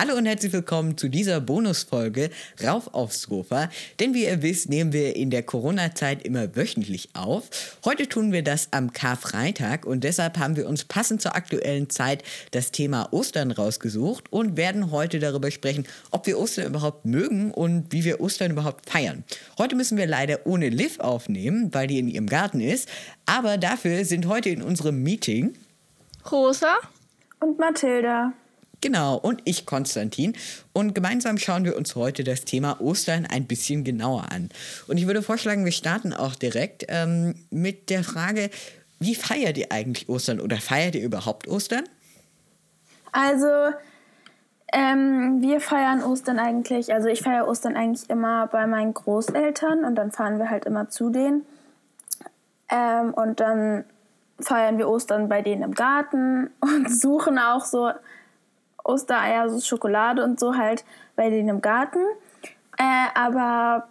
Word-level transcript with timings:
Hallo 0.00 0.14
und 0.14 0.26
herzlich 0.26 0.52
willkommen 0.52 0.96
zu 0.96 1.08
dieser 1.08 1.40
Bonusfolge 1.40 2.30
Rauf 2.64 2.94
aufs 2.94 3.22
Sofa. 3.22 3.68
Denn 3.98 4.14
wie 4.14 4.26
ihr 4.26 4.42
wisst, 4.42 4.68
nehmen 4.68 4.92
wir 4.92 5.16
in 5.16 5.28
der 5.30 5.42
Corona-Zeit 5.42 6.22
immer 6.22 6.54
wöchentlich 6.54 7.08
auf. 7.14 7.50
Heute 7.84 8.08
tun 8.08 8.30
wir 8.30 8.44
das 8.44 8.68
am 8.70 8.92
Karfreitag 8.92 9.84
und 9.84 10.04
deshalb 10.04 10.38
haben 10.38 10.54
wir 10.54 10.68
uns 10.68 10.84
passend 10.84 11.20
zur 11.20 11.34
aktuellen 11.34 11.90
Zeit 11.90 12.22
das 12.52 12.70
Thema 12.70 13.12
Ostern 13.12 13.50
rausgesucht 13.50 14.32
und 14.32 14.56
werden 14.56 14.92
heute 14.92 15.18
darüber 15.18 15.50
sprechen, 15.50 15.84
ob 16.12 16.28
wir 16.28 16.38
Ostern 16.38 16.66
überhaupt 16.66 17.04
mögen 17.04 17.50
und 17.50 17.92
wie 17.92 18.04
wir 18.04 18.20
Ostern 18.20 18.52
überhaupt 18.52 18.88
feiern. 18.88 19.24
Heute 19.58 19.74
müssen 19.74 19.98
wir 19.98 20.06
leider 20.06 20.46
ohne 20.46 20.68
Liv 20.68 21.00
aufnehmen, 21.00 21.74
weil 21.74 21.88
die 21.88 21.98
in 21.98 22.06
ihrem 22.06 22.28
Garten 22.28 22.60
ist. 22.60 22.88
Aber 23.26 23.58
dafür 23.58 24.04
sind 24.04 24.28
heute 24.28 24.48
in 24.50 24.62
unserem 24.62 25.02
Meeting 25.02 25.54
Rosa 26.30 26.76
und 27.40 27.58
Mathilda. 27.58 28.32
Genau, 28.80 29.16
und 29.16 29.42
ich, 29.44 29.66
Konstantin. 29.66 30.34
Und 30.72 30.94
gemeinsam 30.94 31.38
schauen 31.38 31.64
wir 31.64 31.76
uns 31.76 31.96
heute 31.96 32.22
das 32.22 32.44
Thema 32.44 32.80
Ostern 32.80 33.26
ein 33.26 33.46
bisschen 33.46 33.82
genauer 33.82 34.30
an. 34.30 34.50
Und 34.86 34.98
ich 34.98 35.06
würde 35.06 35.22
vorschlagen, 35.22 35.64
wir 35.64 35.72
starten 35.72 36.12
auch 36.12 36.36
direkt 36.36 36.84
ähm, 36.88 37.34
mit 37.50 37.90
der 37.90 38.04
Frage, 38.04 38.50
wie 39.00 39.14
feiert 39.14 39.58
ihr 39.58 39.70
eigentlich 39.70 40.08
Ostern 40.08 40.40
oder 40.40 40.58
feiert 40.58 40.94
ihr 40.94 41.02
überhaupt 41.02 41.48
Ostern? 41.48 41.84
Also, 43.12 43.46
ähm, 44.72 45.40
wir 45.40 45.60
feiern 45.60 46.02
Ostern 46.02 46.38
eigentlich, 46.38 46.92
also 46.92 47.08
ich 47.08 47.22
feiere 47.22 47.48
Ostern 47.48 47.76
eigentlich 47.76 48.08
immer 48.10 48.48
bei 48.48 48.66
meinen 48.66 48.92
Großeltern 48.92 49.84
und 49.84 49.94
dann 49.94 50.12
fahren 50.12 50.38
wir 50.38 50.50
halt 50.50 50.66
immer 50.66 50.88
zu 50.88 51.10
denen. 51.10 51.46
Ähm, 52.68 53.14
und 53.14 53.40
dann 53.40 53.84
feiern 54.40 54.78
wir 54.78 54.88
Ostern 54.88 55.28
bei 55.28 55.42
denen 55.42 55.62
im 55.62 55.74
Garten 55.74 56.50
und 56.60 56.92
suchen 56.92 57.38
auch 57.38 57.64
so 57.64 57.90
Ostereier, 58.88 59.48
so 59.50 59.60
Schokolade 59.60 60.24
und 60.24 60.40
so 60.40 60.56
halt 60.56 60.84
bei 61.14 61.30
denen 61.30 61.48
im 61.48 61.60
Garten. 61.60 62.00
Äh, 62.78 63.08
aber 63.14 63.88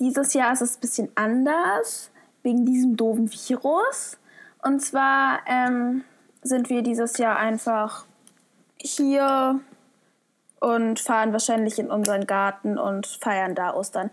dieses 0.00 0.32
Jahr 0.34 0.52
ist 0.52 0.62
es 0.62 0.76
ein 0.76 0.80
bisschen 0.80 1.08
anders 1.14 2.10
wegen 2.42 2.64
diesem 2.64 2.96
doofen 2.96 3.30
Virus. 3.30 4.16
Und 4.62 4.80
zwar 4.80 5.40
ähm, 5.46 6.04
sind 6.42 6.70
wir 6.70 6.82
dieses 6.82 7.18
Jahr 7.18 7.36
einfach 7.36 8.04
hier 8.80 9.60
und 10.60 11.00
fahren 11.00 11.32
wahrscheinlich 11.32 11.78
in 11.78 11.90
unseren 11.90 12.26
Garten 12.26 12.78
und 12.78 13.06
feiern 13.06 13.54
da 13.54 13.74
Ostern. 13.74 14.10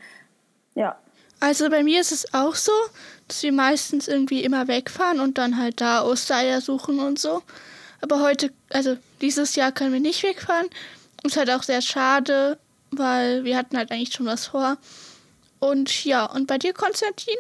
Ja. 0.76 0.98
Also 1.40 1.70
bei 1.70 1.84
mir 1.84 2.02
ist 2.02 2.12
es 2.12 2.34
auch 2.34 2.56
so, 2.56 2.72
dass 3.28 3.44
wir 3.44 3.52
meistens 3.52 4.08
irgendwie 4.08 4.44
immer 4.44 4.68
wegfahren 4.68 5.20
und 5.20 5.38
dann 5.38 5.58
halt 5.58 5.82
da 5.82 6.04
Ostereier 6.04 6.62
suchen 6.62 7.00
und 7.00 7.20
so. 7.20 7.42
Aber 8.02 8.22
heute, 8.22 8.52
also 8.70 8.98
dieses 9.22 9.56
Jahr 9.56 9.72
können 9.72 9.94
wir 9.94 10.00
nicht 10.00 10.24
wegfahren. 10.24 10.68
Ist 11.24 11.38
halt 11.38 11.50
auch 11.50 11.64
sehr 11.64 11.82
schade, 11.82 12.58
weil 12.92 13.44
wir 13.44 13.58
hatten 13.58 13.78
halt 13.78 13.92
eigentlich 13.92 14.14
schon 14.14 14.26
was 14.26 14.48
vor. 14.48 14.78
Und 15.60 16.06
ja, 16.06 16.26
und 16.26 16.48
bei 16.48 16.58
dir, 16.58 16.74
Konstantin? 16.74 17.36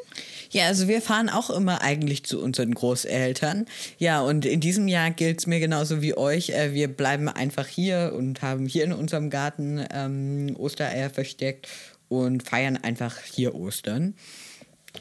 Ja, 0.50 0.66
also 0.68 0.88
wir 0.88 1.02
fahren 1.02 1.30
auch 1.30 1.50
immer 1.50 1.82
eigentlich 1.82 2.24
zu 2.24 2.42
unseren 2.42 2.74
Großeltern. 2.74 3.68
Ja, 3.98 4.22
und 4.22 4.46
in 4.46 4.62
diesem 4.62 4.88
Jahr 4.88 5.12
gilt 5.12 5.40
es 5.40 5.48
mir 5.48 5.60
genauso 5.60 6.02
wie 6.02 6.18
euch. 6.18 6.50
Äh, 6.50 6.74
wir 6.74 6.88
bleiben 6.88 7.28
einfach 7.28 7.68
hier 7.68 8.14
und 8.16 8.42
haben 8.42 8.66
hier 8.66 8.86
in 8.86 8.94
unserem 8.94 9.30
Garten 9.30 9.86
ähm, 9.92 10.56
Ostereier 10.58 11.10
versteckt 11.10 11.68
und 12.10 12.44
feiern 12.44 12.78
einfach 12.78 13.18
hier 13.20 13.54
Ostern. 13.54 14.16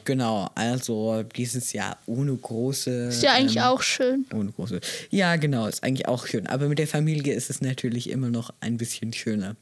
Genau, 0.03 0.49
also 0.55 1.23
dieses 1.23 1.73
Jahr 1.73 1.97
ohne 2.05 2.35
große. 2.35 3.07
Ist 3.07 3.23
ja 3.23 3.33
eigentlich 3.33 3.57
ähm, 3.57 3.63
auch 3.63 3.81
schön. 3.81 4.25
Ohne 4.33 4.51
große. 4.51 4.79
Ja, 5.09 5.35
genau, 5.37 5.67
ist 5.67 5.83
eigentlich 5.83 6.07
auch 6.07 6.27
schön. 6.27 6.47
Aber 6.47 6.67
mit 6.67 6.79
der 6.79 6.87
Familie 6.87 7.33
ist 7.33 7.49
es 7.49 7.61
natürlich 7.61 8.09
immer 8.09 8.29
noch 8.29 8.53
ein 8.59 8.77
bisschen 8.77 9.13
schöner. 9.13 9.55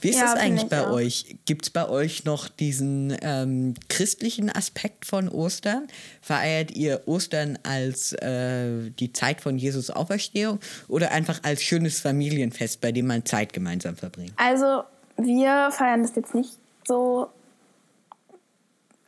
Wie 0.00 0.08
ist 0.08 0.18
ja, 0.18 0.32
das 0.32 0.34
eigentlich 0.34 0.68
bei 0.68 0.86
auch. 0.86 0.92
euch? 0.92 1.36
Gibt 1.46 1.64
es 1.64 1.70
bei 1.70 1.88
euch 1.88 2.24
noch 2.24 2.48
diesen 2.48 3.16
ähm, 3.22 3.74
christlichen 3.88 4.50
Aspekt 4.50 5.04
von 5.04 5.28
Ostern? 5.28 5.88
Feiert 6.20 6.70
ihr 6.70 7.02
Ostern 7.06 7.58
als 7.62 8.12
äh, 8.12 8.90
die 8.98 9.12
Zeit 9.12 9.40
von 9.40 9.58
Jesus 9.58 9.90
Auferstehung 9.90 10.60
oder 10.88 11.10
einfach 11.10 11.40
als 11.42 11.62
schönes 11.62 12.00
Familienfest, 12.00 12.80
bei 12.80 12.92
dem 12.92 13.06
man 13.06 13.24
Zeit 13.24 13.52
gemeinsam 13.52 13.96
verbringt? 13.96 14.32
Also, 14.36 14.84
wir 15.16 15.70
feiern 15.72 16.02
das 16.02 16.14
jetzt 16.16 16.34
nicht 16.34 16.50
so 16.86 17.28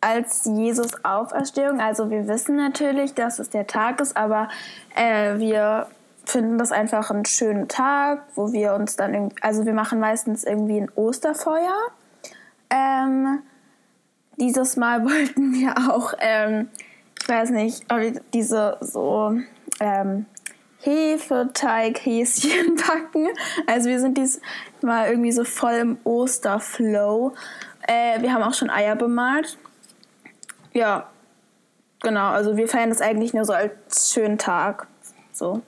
als 0.02 0.44
Jesus 0.44 1.04
Auferstehung. 1.04 1.80
Also 1.80 2.10
wir 2.10 2.28
wissen 2.28 2.56
natürlich, 2.56 3.14
dass 3.14 3.38
es 3.38 3.48
der 3.48 3.66
Tag 3.66 4.00
ist, 4.00 4.16
aber 4.16 4.48
äh, 4.96 5.38
wir 5.38 5.86
finden 6.24 6.58
das 6.58 6.72
einfach 6.72 7.10
einen 7.10 7.24
schönen 7.24 7.68
Tag, 7.68 8.24
wo 8.34 8.52
wir 8.52 8.74
uns 8.74 8.96
dann, 8.96 9.14
irgendwie, 9.14 9.36
also 9.40 9.64
wir 9.64 9.74
machen 9.74 10.00
meistens 10.00 10.44
irgendwie 10.44 10.80
ein 10.80 10.90
Osterfeuer. 10.94 11.76
Ähm, 12.68 13.42
dieses 14.36 14.76
Mal 14.76 15.04
wollten 15.08 15.52
wir 15.52 15.74
auch, 15.90 16.14
ähm, 16.18 16.68
ich 17.20 17.28
weiß 17.28 17.50
nicht, 17.50 17.86
diese 18.34 18.78
so 18.80 19.38
ähm, 19.78 20.26
Hefeteig-Häschen 20.80 22.74
backen. 22.88 23.28
Also 23.68 23.88
wir 23.88 24.00
sind 24.00 24.18
diesmal 24.18 25.10
irgendwie 25.10 25.30
so 25.30 25.44
voll 25.44 25.74
im 25.74 25.98
Osterflow. 26.02 27.34
Äh, 27.86 28.20
wir 28.20 28.32
haben 28.32 28.42
auch 28.42 28.54
schon 28.54 28.68
Eier 28.68 28.96
bemalt. 28.96 29.58
Ja, 30.72 31.10
genau. 32.00 32.30
Also 32.30 32.56
wir 32.56 32.68
feiern 32.68 32.90
das 32.90 33.00
eigentlich 33.00 33.34
nur 33.34 33.44
so 33.44 33.52
als 33.52 34.12
schönen 34.12 34.38
Tag. 34.38 34.86
So. 35.32 35.62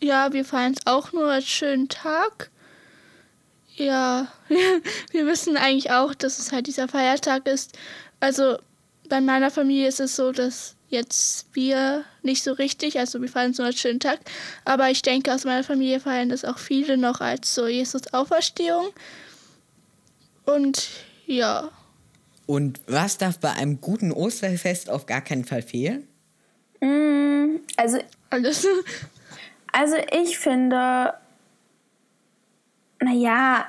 Ja, 0.00 0.32
wir 0.32 0.44
feiern 0.44 0.72
es 0.72 0.86
auch 0.86 1.12
nur 1.12 1.30
als 1.30 1.46
schönen 1.46 1.88
Tag. 1.88 2.50
Ja, 3.74 4.28
wir 5.10 5.26
wissen 5.26 5.56
eigentlich 5.56 5.90
auch, 5.90 6.14
dass 6.14 6.38
es 6.38 6.52
halt 6.52 6.66
dieser 6.66 6.88
Feiertag 6.88 7.46
ist. 7.46 7.78
Also 8.20 8.58
bei 9.08 9.20
meiner 9.20 9.50
Familie 9.50 9.88
ist 9.88 10.00
es 10.00 10.16
so, 10.16 10.32
dass 10.32 10.76
jetzt 10.88 11.46
wir 11.54 12.04
nicht 12.22 12.42
so 12.42 12.52
richtig, 12.52 12.98
also 12.98 13.20
wir 13.20 13.28
feiern 13.28 13.52
es 13.52 13.58
nur 13.58 13.66
als 13.66 13.80
schönen 13.80 13.98
Tag, 14.00 14.20
aber 14.64 14.90
ich 14.90 15.02
denke, 15.02 15.32
aus 15.32 15.44
meiner 15.44 15.64
Familie 15.64 16.00
feiern 16.00 16.28
das 16.28 16.44
auch 16.44 16.58
viele 16.58 16.98
noch 16.98 17.20
als 17.20 17.54
so 17.54 17.66
Jesus 17.66 18.12
Auferstehung. 18.12 18.88
Und 20.44 20.88
ja. 21.26 21.70
Und 22.46 22.80
was 22.86 23.18
darf 23.18 23.38
bei 23.38 23.52
einem 23.52 23.80
guten 23.80 24.12
Osterfest 24.12 24.90
auf 24.90 25.06
gar 25.06 25.20
keinen 25.20 25.44
Fall 25.44 25.62
fehlen? 25.62 26.06
Mm, 26.80 27.60
also, 27.76 27.98
Alles. 28.30 28.66
also 29.72 29.96
ich 30.10 30.38
finde, 30.38 31.14
naja, 33.00 33.66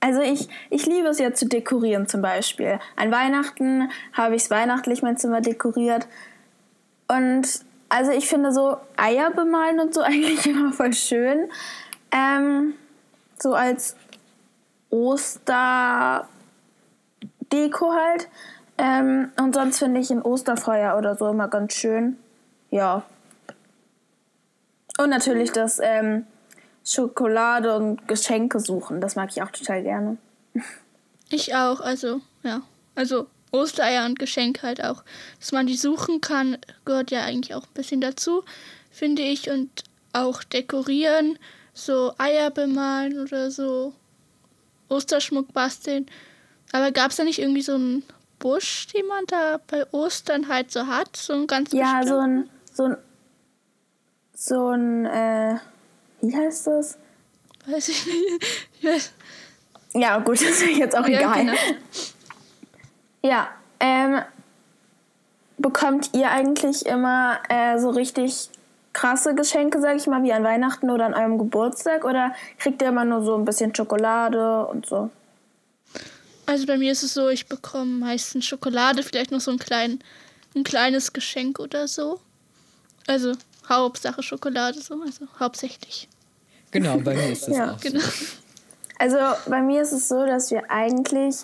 also 0.00 0.20
ich, 0.20 0.48
ich 0.70 0.86
liebe 0.86 1.08
es 1.08 1.18
ja 1.18 1.34
zu 1.34 1.46
dekorieren 1.46 2.06
zum 2.06 2.22
Beispiel. 2.22 2.78
An 2.96 3.10
Weihnachten 3.10 3.90
habe 4.12 4.36
ich 4.36 4.42
es 4.42 4.50
weihnachtlich 4.50 5.02
mein 5.02 5.16
Zimmer 5.16 5.40
dekoriert. 5.40 6.06
Und 7.08 7.46
also 7.88 8.12
ich 8.12 8.28
finde 8.28 8.52
so 8.52 8.76
Eier 8.96 9.30
bemalen 9.30 9.80
und 9.80 9.94
so 9.94 10.00
eigentlich 10.02 10.46
immer 10.46 10.72
voll 10.72 10.92
schön. 10.92 11.50
Ähm, 12.12 12.74
so 13.38 13.54
als 13.54 13.96
Oster 14.90 16.28
Deko 17.52 17.92
halt. 17.92 18.28
Ähm, 18.76 19.32
und 19.40 19.54
sonst 19.54 19.78
finde 19.78 20.00
ich 20.00 20.10
ein 20.10 20.22
Osterfeuer 20.22 20.96
oder 20.96 21.16
so 21.16 21.28
immer 21.28 21.48
ganz 21.48 21.74
schön. 21.74 22.16
Ja. 22.70 23.02
Und 24.98 25.10
natürlich 25.10 25.52
das 25.52 25.80
ähm, 25.82 26.26
Schokolade 26.84 27.76
und 27.76 28.08
Geschenke 28.08 28.60
suchen. 28.60 29.00
Das 29.00 29.16
mag 29.16 29.30
ich 29.30 29.42
auch 29.42 29.50
total 29.50 29.82
gerne. 29.82 30.16
Ich 31.30 31.54
auch, 31.54 31.80
also, 31.80 32.20
ja. 32.42 32.62
Also 32.94 33.26
Ostereier 33.52 34.06
und 34.06 34.18
Geschenke 34.18 34.66
halt 34.66 34.82
auch. 34.82 35.04
Dass 35.38 35.52
man 35.52 35.66
die 35.66 35.76
suchen 35.76 36.20
kann, 36.20 36.58
gehört 36.84 37.10
ja 37.10 37.22
eigentlich 37.22 37.54
auch 37.54 37.64
ein 37.64 37.74
bisschen 37.74 38.00
dazu, 38.00 38.44
finde 38.90 39.22
ich. 39.22 39.50
Und 39.50 39.84
auch 40.12 40.42
dekorieren, 40.42 41.38
so 41.74 42.12
Eier 42.18 42.50
bemalen 42.50 43.20
oder 43.20 43.50
so 43.50 43.92
Osterschmuck 44.88 45.52
basteln. 45.52 46.06
Aber 46.72 46.92
gab 46.92 47.10
es 47.10 47.16
da 47.16 47.24
nicht 47.24 47.38
irgendwie 47.38 47.62
so 47.62 47.74
einen 47.74 48.02
Busch, 48.38 48.86
den 48.88 49.06
man 49.06 49.24
da 49.26 49.60
bei 49.66 49.86
Ostern 49.92 50.48
halt 50.48 50.70
so 50.70 50.86
hat? 50.86 51.16
So 51.16 51.32
ein 51.32 51.46
ganz 51.46 51.72
Ja, 51.72 52.02
so 52.04 52.18
ein, 52.18 52.48
so 52.72 52.84
ein, 52.84 52.96
so 54.34 54.68
ein, 54.68 55.06
äh, 55.06 55.56
wie 56.20 56.36
heißt 56.36 56.66
das? 56.66 56.98
Weiß 57.66 57.88
ich 57.88 58.06
nicht. 58.06 58.46
Ich 58.80 58.88
weiß. 58.88 59.12
Ja, 59.94 60.18
gut, 60.18 60.36
das 60.40 60.62
ist 60.62 60.76
jetzt 60.76 60.96
auch 60.96 61.06
ja, 61.06 61.18
egal. 61.18 61.40
Genau. 61.40 61.58
Ja, 63.22 63.48
ähm, 63.80 64.22
bekommt 65.56 66.10
ihr 66.14 66.30
eigentlich 66.30 66.86
immer 66.86 67.38
äh, 67.48 67.78
so 67.78 67.90
richtig 67.90 68.50
krasse 68.92 69.34
Geschenke, 69.34 69.80
sag 69.80 69.96
ich 69.96 70.06
mal, 70.06 70.22
wie 70.22 70.32
an 70.32 70.44
Weihnachten 70.44 70.90
oder 70.90 71.06
an 71.06 71.14
eurem 71.14 71.38
Geburtstag? 71.38 72.04
Oder 72.04 72.34
kriegt 72.58 72.82
ihr 72.82 72.88
immer 72.88 73.04
nur 73.04 73.22
so 73.22 73.36
ein 73.36 73.44
bisschen 73.44 73.74
Schokolade 73.74 74.66
und 74.66 74.86
so? 74.86 75.10
Also 76.48 76.64
bei 76.64 76.78
mir 76.78 76.92
ist 76.92 77.02
es 77.02 77.12
so, 77.12 77.28
ich 77.28 77.46
bekomme 77.46 77.98
meistens 77.98 78.46
Schokolade, 78.46 79.02
vielleicht 79.02 79.30
noch 79.30 79.40
so 79.40 79.50
ein, 79.50 79.58
klein, 79.58 79.98
ein 80.56 80.64
kleines 80.64 81.12
Geschenk 81.12 81.58
oder 81.58 81.86
so. 81.86 82.20
Also 83.06 83.34
Hauptsache 83.68 84.22
Schokolade, 84.22 84.80
so, 84.80 84.94
also 85.02 85.26
hauptsächlich. 85.38 86.08
Genau, 86.70 86.96
bei 87.00 87.14
mir 87.14 87.32
ist 87.32 87.48
das 87.48 87.54
ja. 87.54 87.74
auch 87.74 87.80
genau. 87.80 88.00
so. 88.00 88.24
Also 88.98 89.18
bei 89.46 89.60
mir 89.60 89.82
ist 89.82 89.92
es 89.92 90.08
so, 90.08 90.24
dass 90.24 90.50
wir 90.50 90.70
eigentlich, 90.70 91.36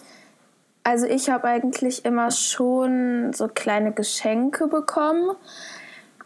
also 0.84 1.04
ich 1.04 1.28
habe 1.28 1.48
eigentlich 1.48 2.06
immer 2.06 2.30
schon 2.30 3.34
so 3.34 3.48
kleine 3.48 3.92
Geschenke 3.92 4.68
bekommen. 4.68 5.36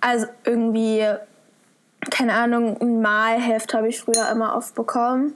Also 0.00 0.26
irgendwie, 0.44 1.04
keine 2.10 2.34
Ahnung, 2.34 2.80
ein 2.80 3.00
Malheft 3.00 3.74
habe 3.74 3.88
ich 3.88 4.00
früher 4.00 4.30
immer 4.30 4.54
oft 4.54 4.76
bekommen. 4.76 5.34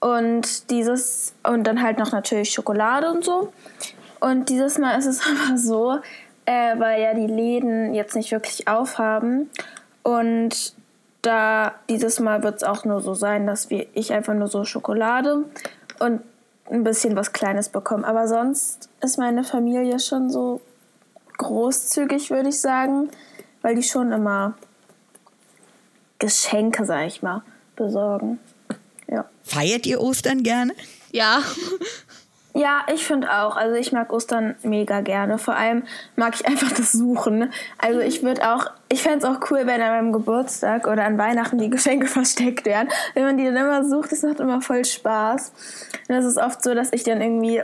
Und 0.00 0.70
dieses, 0.70 1.34
und 1.42 1.64
dann 1.64 1.82
halt 1.82 1.98
noch 1.98 2.12
natürlich 2.12 2.50
Schokolade 2.50 3.10
und 3.10 3.24
so. 3.24 3.52
Und 4.20 4.48
dieses 4.48 4.78
Mal 4.78 4.98
ist 4.98 5.06
es 5.06 5.20
aber 5.48 5.58
so, 5.58 5.98
äh, 6.46 6.78
weil 6.78 7.02
ja 7.02 7.14
die 7.14 7.26
Läden 7.26 7.94
jetzt 7.94 8.16
nicht 8.16 8.32
wirklich 8.32 8.66
aufhaben. 8.66 9.50
Und 10.02 10.74
da 11.22 11.74
dieses 11.88 12.18
Mal 12.18 12.42
wird 12.42 12.56
es 12.56 12.64
auch 12.64 12.84
nur 12.84 13.00
so 13.00 13.14
sein, 13.14 13.46
dass 13.46 13.70
wir, 13.70 13.86
ich 13.94 14.12
einfach 14.12 14.34
nur 14.34 14.48
so 14.48 14.64
Schokolade 14.64 15.44
und 15.98 16.22
ein 16.70 16.84
bisschen 16.84 17.16
was 17.16 17.32
Kleines 17.32 17.68
bekomme. 17.68 18.06
Aber 18.06 18.26
sonst 18.26 18.88
ist 19.02 19.18
meine 19.18 19.44
Familie 19.44 19.98
schon 19.98 20.30
so 20.30 20.60
großzügig, 21.38 22.30
würde 22.30 22.48
ich 22.48 22.60
sagen, 22.60 23.10
weil 23.62 23.74
die 23.74 23.82
schon 23.82 24.12
immer 24.12 24.54
Geschenke, 26.18 26.84
sag 26.84 27.06
ich 27.06 27.22
mal, 27.22 27.42
besorgen. 27.76 28.38
Feiert 29.50 29.84
ihr 29.84 30.00
Ostern 30.00 30.44
gerne? 30.44 30.74
Ja. 31.10 31.42
Ja, 32.54 32.82
ich 32.92 33.04
finde 33.04 33.32
auch. 33.32 33.56
Also 33.56 33.74
ich 33.74 33.90
mag 33.90 34.12
Ostern 34.12 34.54
mega 34.62 35.00
gerne. 35.00 35.38
Vor 35.38 35.56
allem 35.56 35.82
mag 36.14 36.36
ich 36.36 36.46
einfach 36.46 36.70
das 36.70 36.92
Suchen. 36.92 37.52
Also 37.78 37.98
ich 37.98 38.22
würde 38.22 38.48
auch, 38.48 38.66
ich 38.88 39.02
fände 39.02 39.18
es 39.18 39.24
auch 39.24 39.50
cool, 39.50 39.62
wenn 39.66 39.80
an 39.80 39.90
meinem 39.90 40.12
Geburtstag 40.12 40.86
oder 40.86 41.04
an 41.04 41.18
Weihnachten 41.18 41.58
die 41.58 41.70
Geschenke 41.70 42.06
versteckt 42.08 42.64
werden. 42.64 42.88
Wenn 43.14 43.24
man 43.24 43.36
die 43.36 43.44
dann 43.44 43.56
immer 43.56 43.84
sucht, 43.84 44.12
das 44.12 44.22
macht 44.22 44.38
immer 44.38 44.62
voll 44.62 44.84
Spaß. 44.84 45.52
Und 46.08 46.14
es 46.14 46.24
ist 46.24 46.38
oft 46.38 46.62
so, 46.62 46.74
dass 46.74 46.92
ich 46.92 47.02
dann 47.02 47.20
irgendwie, 47.20 47.60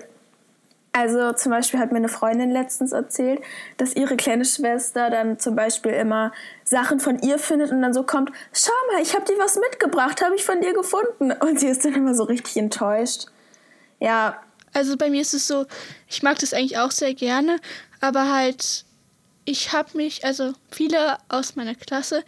also 0.97 1.35
zum 1.35 1.53
Beispiel 1.53 1.79
hat 1.79 1.93
mir 1.93 1.99
eine 1.99 2.09
Freundin 2.09 2.51
letztens 2.51 2.93
erzählt, 2.93 3.43
dass 3.77 3.95
ihre 3.95 4.17
kleine 4.17 4.47
Schwester 4.47 5.11
dann 5.11 5.39
zum 5.39 5.55
Beispiel 5.55 5.93
immer 5.93 6.33
Sachen 6.65 7.01
von 7.01 7.19
ihr 7.19 7.39
findet 7.39 7.71
und 7.71 7.83
dann 7.83 7.93
so 7.93 8.03
kommt, 8.03 8.31
schau 8.55 8.73
mal, 8.91 9.03
ich 9.03 9.15
habe 9.15 9.27
dir 9.27 9.39
was 9.39 9.57
mitgebracht, 9.57 10.23
habe 10.25 10.37
ich 10.37 10.45
von 10.45 10.63
dir 10.63 10.73
gefunden. 10.73 11.33
Und 11.33 11.61
sie 11.61 11.67
ist 11.67 11.85
dann 11.85 11.93
immer 11.93 12.15
so 12.15 12.25
richtig 12.25 12.57
enttäuscht. 12.57 13.27
Ja, 14.01 14.41
Also 14.73 14.97
bei 14.97 15.11
mir 15.11 15.21
ist 15.21 15.35
es 15.35 15.47
so, 15.47 15.67
ich 16.09 16.23
mag 16.23 16.39
das 16.39 16.55
eigentlich 16.55 16.79
auch 16.79 16.91
sehr 16.91 17.13
gerne, 17.13 17.59
aber 18.01 18.33
halt, 18.33 18.87
ich 19.45 19.75
habe 19.75 19.97
mich, 19.99 20.25
also 20.25 20.55
viele 20.71 21.19
aus 21.29 21.57
meiner 21.57 21.75
Klasse 21.75 22.25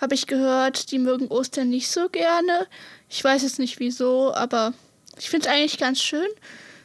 habe 0.00 0.14
ich 0.14 0.26
gehört, 0.26 0.90
die 0.90 0.98
mögen 0.98 1.28
Ostern 1.28 1.68
nicht 1.70 1.88
so 1.88 2.08
gerne. 2.08 2.66
Ich 3.08 3.22
weiß 3.22 3.42
jetzt 3.42 3.60
nicht 3.60 3.78
wieso, 3.78 4.34
aber 4.34 4.72
ich 5.18 5.30
finde 5.30 5.48
es 5.48 5.54
eigentlich 5.54 5.78
ganz 5.78 6.00
schön. 6.00 6.28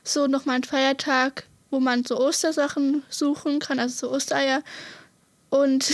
So 0.04 0.28
nochmal 0.28 0.58
ein 0.58 0.64
Feiertag, 0.64 1.46
wo 1.72 1.80
man 1.80 2.04
so 2.04 2.20
Ostersachen 2.20 3.04
suchen 3.10 3.60
kann, 3.60 3.80
also 3.80 4.08
so 4.08 4.14
Ostereier. 4.14 4.62
Und 5.50 5.92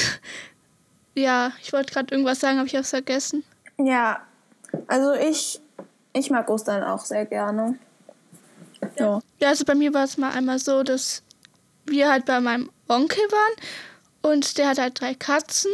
ja, 1.16 1.52
ich 1.62 1.74
wollte 1.74 1.94
gerade 1.94 2.14
irgendwas 2.14 2.40
sagen, 2.40 2.58
aber 2.58 2.68
ich 2.68 2.74
habe 2.74 2.84
es 2.84 2.90
vergessen. 2.90 3.44
Ja, 3.78 4.22
also 4.88 5.14
ich, 5.14 5.62
ich 6.14 6.30
mag 6.30 6.50
Ostern 6.50 6.84
auch 6.84 7.06
sehr 7.06 7.26
gerne. 7.26 7.78
Ja. 8.98 9.20
Ja, 9.40 9.50
also 9.50 9.66
bei 9.66 9.76
mir 9.76 9.94
war 9.94 10.04
es 10.04 10.18
mal 10.18 10.32
einmal 10.32 10.60
so, 10.60 10.84
dass 10.84 11.24
wir 11.86 12.10
halt 12.10 12.26
bei 12.26 12.40
meinem 12.40 12.70
Onkel 12.88 13.24
waren 13.32 13.56
und 14.22 14.58
der 14.58 14.70
hat 14.70 14.80
halt 14.80 15.00
drei 15.00 15.14
Katzen 15.14 15.72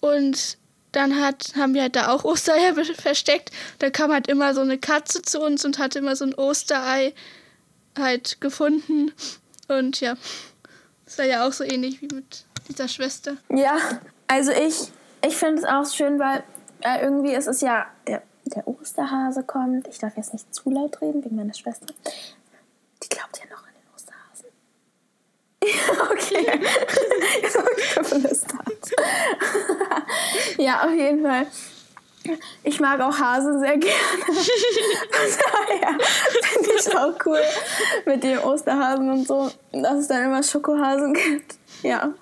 und 0.00 0.58
dann 0.92 1.20
hat, 1.20 1.52
haben 1.56 1.74
wir 1.74 1.82
halt 1.82 1.96
da 1.96 2.08
auch 2.08 2.24
Ostereier 2.24 2.74
versteckt. 2.96 3.50
Da 3.78 3.90
kam 3.90 4.12
halt 4.12 4.28
immer 4.28 4.54
so 4.54 4.60
eine 4.60 4.78
Katze 4.78 5.22
zu 5.22 5.40
uns 5.40 5.64
und 5.64 5.78
hat 5.78 5.96
immer 5.96 6.16
so 6.16 6.24
ein 6.24 6.34
Osterei 6.34 7.14
halt 7.98 8.40
gefunden. 8.40 9.12
Und 9.68 10.00
ja, 10.00 10.14
war 11.16 11.24
ja 11.24 11.46
auch 11.46 11.52
so 11.52 11.64
ähnlich 11.64 12.00
wie 12.02 12.08
mit 12.14 12.44
dieser 12.68 12.88
Schwester. 12.88 13.36
Ja, 13.50 13.78
also 14.26 14.50
ich, 14.52 14.90
ich 15.26 15.36
finde 15.36 15.62
es 15.62 15.64
auch 15.64 15.86
schön, 15.86 16.18
weil 16.18 16.42
äh, 16.80 17.02
irgendwie 17.02 17.32
ist 17.34 17.46
es 17.46 17.60
ja, 17.60 17.86
der, 18.06 18.22
der 18.44 18.66
Osterhase 18.66 19.42
kommt. 19.42 19.88
Ich 19.88 19.98
darf 19.98 20.16
jetzt 20.16 20.32
nicht 20.32 20.54
zu 20.54 20.70
laut 20.70 21.00
reden 21.00 21.24
wegen 21.24 21.36
meiner 21.36 21.54
Schwester. 21.54 21.86
Die 23.02 23.08
glaubt 23.08 23.38
ja 23.38 23.44
noch 23.50 23.62
an 23.62 23.72
den 23.74 23.86
Osterhasen. 23.94 24.48
Okay. 26.10 26.60
Ja, 30.58 30.84
auf 30.84 30.92
jeden 30.92 31.22
Fall. 31.22 31.46
Ich 32.62 32.80
mag 32.80 33.00
auch 33.00 33.18
Hasen 33.18 33.60
sehr 33.60 33.76
gerne. 33.76 33.94
Daher 35.52 35.98
finde 36.42 36.70
ich 36.78 36.96
auch 36.96 37.14
cool 37.26 37.40
mit 38.06 38.22
dem 38.24 38.38
Osterhasen 38.42 39.10
und 39.10 39.26
so, 39.26 39.50
dass 39.72 39.94
es 39.98 40.08
dann 40.08 40.24
immer 40.24 40.42
Schokohasen 40.42 41.14
gibt. 41.14 41.56
Ja. 41.82 42.12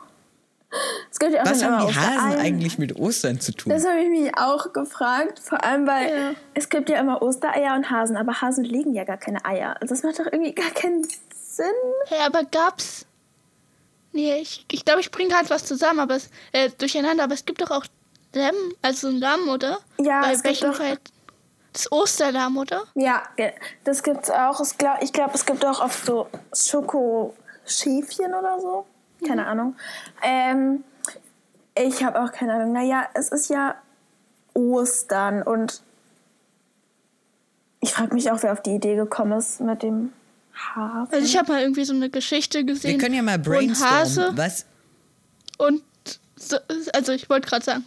Es 1.11 1.19
gibt 1.19 1.35
ja 1.35 1.43
auch 1.43 1.47
Was 1.51 1.63
haben 1.63 1.87
die 1.87 1.95
Hasen 1.95 2.17
Ostereier. 2.31 2.41
eigentlich 2.41 2.79
mit 2.79 2.97
Ostern 2.99 3.41
zu 3.41 3.53
tun? 3.53 3.71
Das 3.73 3.87
habe 3.87 4.01
ich 4.01 4.09
mich 4.09 4.37
auch 4.39 4.73
gefragt, 4.73 5.39
vor 5.39 5.63
allem 5.63 5.87
weil 5.87 6.09
Ja. 6.11 6.31
es 6.55 6.69
gibt 6.69 6.89
ja 6.89 6.99
immer 6.99 7.21
Ostereier 7.21 7.75
und 7.75 7.91
Hasen, 7.91 8.17
aber 8.17 8.41
Hasen 8.41 8.65
legen 8.65 8.95
ja 8.95 9.05
gar 9.05 9.19
keine 9.19 9.45
Eier. 9.45 9.77
Also 9.81 9.95
Das 9.95 10.03
macht 10.03 10.19
doch 10.19 10.27
irgendwie 10.33 10.53
gar 10.55 10.71
keinen 10.71 11.07
Sinn. 11.35 11.67
Hey, 12.07 12.21
aber 12.27 12.45
gab's. 12.45 13.05
Nee, 14.13 14.37
ich, 14.41 14.65
ich 14.71 14.85
glaube, 14.85 15.01
ich 15.01 15.11
bringe 15.11 15.29
gerade 15.31 15.49
was 15.51 15.65
zusammen, 15.65 16.01
aber 16.01 16.17
es, 16.17 16.29
äh, 16.53 16.71
durcheinander, 16.79 17.25
aber 17.25 17.35
es 17.35 17.45
gibt 17.45 17.61
doch 17.63 17.71
auch 17.71 17.85
Lamm, 18.35 18.55
also 18.83 19.09
ein 19.09 19.19
Lamm, 19.19 19.49
oder? 19.49 19.79
Ja, 19.99 20.21
Bei 20.23 20.33
es 20.33 20.43
gibt 20.43 20.63
doch- 20.63 20.75
Fall? 20.75 20.99
Das 21.73 21.91
Osterlamm, 21.91 22.59
oder? 22.59 22.83
Ja, 22.95 23.23
das 23.85 24.03
gibt's 24.03 24.29
auch. 24.31 24.61
Es 24.61 24.77
glaub, 24.77 25.03
ich 25.03 25.11
glaube, 25.13 25.33
es 25.35 25.47
gibt 25.47 25.65
auch 25.65 25.81
oft 25.81 26.05
so 26.05 26.29
Schokoschäfchen 26.55 28.35
oder 28.35 28.61
so. 28.61 28.85
Keine 29.27 29.47
Ahnung. 29.47 29.75
Ähm, 30.23 30.85
ich 31.75 32.05
habe 32.05 32.23
auch 32.23 32.31
keine 32.31 32.53
Ahnung. 32.55 32.73
Naja, 32.73 33.09
es 33.15 33.29
ist 33.31 33.49
ja 33.49 33.75
Ostern 34.53 35.43
und 35.43 35.83
ich 37.81 37.93
frage 37.95 38.15
mich 38.15 38.31
auch, 38.31 38.43
wer 38.43 38.53
auf 38.53 38.63
die 38.63 38.75
Idee 38.75 38.97
gekommen 38.97 39.39
ist 39.39 39.61
mit 39.61 39.83
dem 39.83 40.13
Hasen. 40.53 41.13
Also 41.15 41.25
ich 41.27 41.37
habe 41.39 41.53
mal 41.53 41.63
irgendwie 41.63 41.85
so 41.85 41.95
eine 41.95 42.11
Geschichte 42.11 42.65
gesehen. 42.65 42.93
Wir 42.93 42.99
können 42.99 43.15
ja 43.15 43.23
mal 43.23 43.33
ein 43.35 43.41
Hase 43.41 43.51
brainstormen. 44.31 44.37
Was? 44.37 44.67
und 45.59 45.83
so, 46.37 46.59
also 46.93 47.13
ich 47.13 47.31
wollte 47.31 47.49
gerade 47.49 47.65
sagen, 47.65 47.85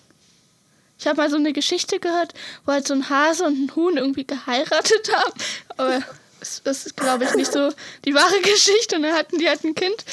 ich 1.06 1.08
habe 1.08 1.22
mal 1.22 1.30
so 1.30 1.36
eine 1.36 1.54
Geschichte 1.54 2.00
gehört, 2.00 2.34
wo 2.66 2.72
halt 2.72 2.88
so 2.88 2.96
ein 2.96 3.08
Hase 3.08 3.46
und 3.46 3.66
ein 3.66 3.76
Huhn 3.76 3.96
irgendwie 3.96 4.26
geheiratet 4.26 5.12
haben. 5.14 5.34
Aber 5.78 6.02
es 6.42 6.64
das 6.64 6.88
ist, 6.88 6.98
glaube 6.98 7.26
ich, 7.26 7.36
nicht 7.36 7.52
so 7.52 7.72
die 8.06 8.16
wahre 8.16 8.42
Geschichte. 8.42 8.96
Und 8.96 9.04
dann 9.04 9.14
hatten 9.14 9.38
die 9.38 9.48
halt 9.48 9.64
ein 9.64 9.76
Kind 9.76 10.04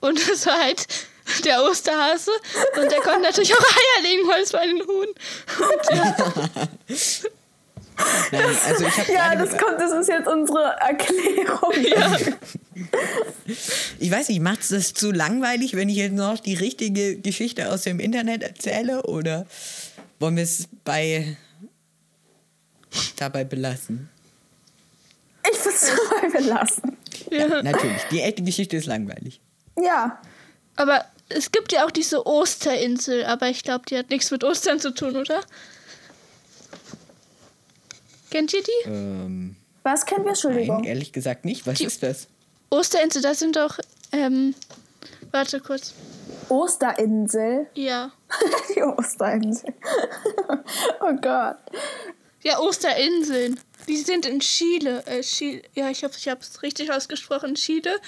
und 0.00 0.18
das 0.30 0.46
war 0.46 0.58
halt 0.58 0.86
der 1.44 1.62
Osterhase. 1.62 2.30
Und 2.74 2.90
der 2.90 3.00
konnte 3.00 3.20
natürlich 3.20 3.54
auch 3.54 3.60
Eier 3.60 4.02
legen, 4.02 4.26
weil 4.28 4.42
es 4.42 4.52
war 4.54 4.60
ein 4.60 4.80
Huhn. 4.80 5.08
Und 5.58 5.96
ja, 5.98 6.16
Nein, 8.32 8.56
also 8.66 8.84
Ja, 9.12 9.34
das 9.34 9.50
kommt, 9.56 9.78
das 9.78 9.92
ist 9.92 10.08
jetzt 10.08 10.26
unsere 10.26 10.76
Erklärung. 10.80 11.72
Ich 13.98 14.10
weiß 14.10 14.28
nicht, 14.28 14.40
macht 14.40 14.60
es 14.60 14.68
das 14.68 14.94
zu 14.94 15.10
langweilig, 15.10 15.74
wenn 15.76 15.88
ich 15.88 15.96
jetzt 15.96 16.14
noch 16.14 16.38
die 16.38 16.54
richtige 16.54 17.16
Geschichte 17.16 17.70
aus 17.70 17.82
dem 17.82 18.00
Internet 18.00 18.42
erzähle? 18.42 19.02
Oder 19.02 19.46
wollen 20.20 20.36
wir 20.36 20.44
es 20.44 20.68
bei 20.84 21.36
dabei 23.16 23.42
belassen? 23.44 24.08
Ich 25.50 25.58
würde 25.64 25.76
es 25.76 25.90
dabei 26.10 26.28
belassen. 26.38 26.96
ja. 27.30 27.62
Natürlich, 27.62 28.02
die 28.10 28.20
echte 28.20 28.42
Geschichte 28.42 28.76
ist 28.76 28.86
langweilig. 28.86 29.40
Ja. 29.82 30.20
Aber 30.76 31.04
es 31.28 31.50
gibt 31.52 31.72
ja 31.72 31.84
auch 31.86 31.90
diese 31.90 32.24
Osterinsel, 32.26 33.24
aber 33.24 33.48
ich 33.48 33.62
glaube, 33.64 33.84
die 33.88 33.96
hat 33.98 34.10
nichts 34.10 34.30
mit 34.30 34.44
Ostern 34.44 34.78
zu 34.80 34.92
tun, 34.92 35.16
oder? 35.16 35.40
Kennt 38.30 38.52
ihr 38.52 38.62
die? 38.62 38.88
Ähm, 38.90 39.56
Was 39.82 40.06
kennen 40.06 40.20
wir? 40.20 40.24
nein, 40.26 40.34
Entschuldigung. 40.34 40.84
ehrlich 40.84 41.12
gesagt 41.12 41.44
nicht. 41.44 41.66
Was 41.66 41.78
Die- 41.78 41.84
ist 41.84 42.02
das? 42.02 42.28
Osterinsel, 42.70 43.20
das 43.22 43.40
sind 43.40 43.56
doch, 43.56 43.78
ähm, 44.12 44.54
warte 45.32 45.60
kurz. 45.60 45.92
Osterinsel. 46.48 47.66
Ja. 47.74 48.12
Die 48.74 48.82
Osterinsel. 48.82 49.74
oh 51.00 51.12
Gott. 51.20 51.56
Ja, 52.42 52.58
Osterinseln. 52.58 53.60
Die 53.88 53.96
sind 53.96 54.26
in 54.26 54.40
Chile. 54.40 55.04
Äh, 55.06 55.22
Chile. 55.22 55.62
Ja, 55.74 55.90
ich 55.90 56.04
hoffe, 56.04 56.14
ich 56.16 56.28
habe 56.28 56.40
es 56.40 56.62
richtig 56.62 56.92
ausgesprochen. 56.92 57.54
Chile. 57.54 58.00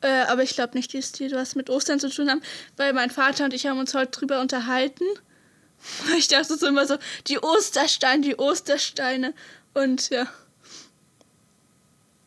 Äh, 0.00 0.24
aber 0.28 0.42
ich 0.42 0.54
glaube 0.54 0.76
nicht, 0.76 0.92
dass 0.94 1.12
die 1.12 1.32
was 1.32 1.54
mit 1.54 1.70
Ostern 1.70 1.98
zu 1.98 2.10
tun 2.10 2.28
haben, 2.28 2.42
weil 2.76 2.92
mein 2.92 3.10
Vater 3.10 3.44
und 3.44 3.54
ich 3.54 3.66
haben 3.66 3.78
uns 3.78 3.94
heute 3.94 4.10
drüber 4.10 4.40
unterhalten. 4.40 5.04
Ich 6.16 6.28
dachte 6.28 6.56
so 6.56 6.66
immer 6.66 6.86
so, 6.86 6.96
die 7.26 7.38
Ostersteine, 7.38 8.22
die 8.22 8.38
Ostersteine. 8.38 9.34
Und 9.74 10.08
ja. 10.08 10.26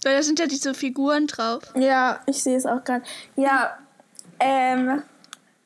Weil 0.04 0.16
da 0.16 0.22
sind 0.22 0.38
ja 0.38 0.46
diese 0.46 0.76
Figuren 0.76 1.26
drauf. 1.26 1.64
Ja, 1.76 2.22
ich 2.28 2.44
sehe 2.44 2.56
es 2.56 2.68
auch 2.68 2.84
gerade. 2.84 3.04
Ja, 3.36 3.80
ähm, 4.40 5.02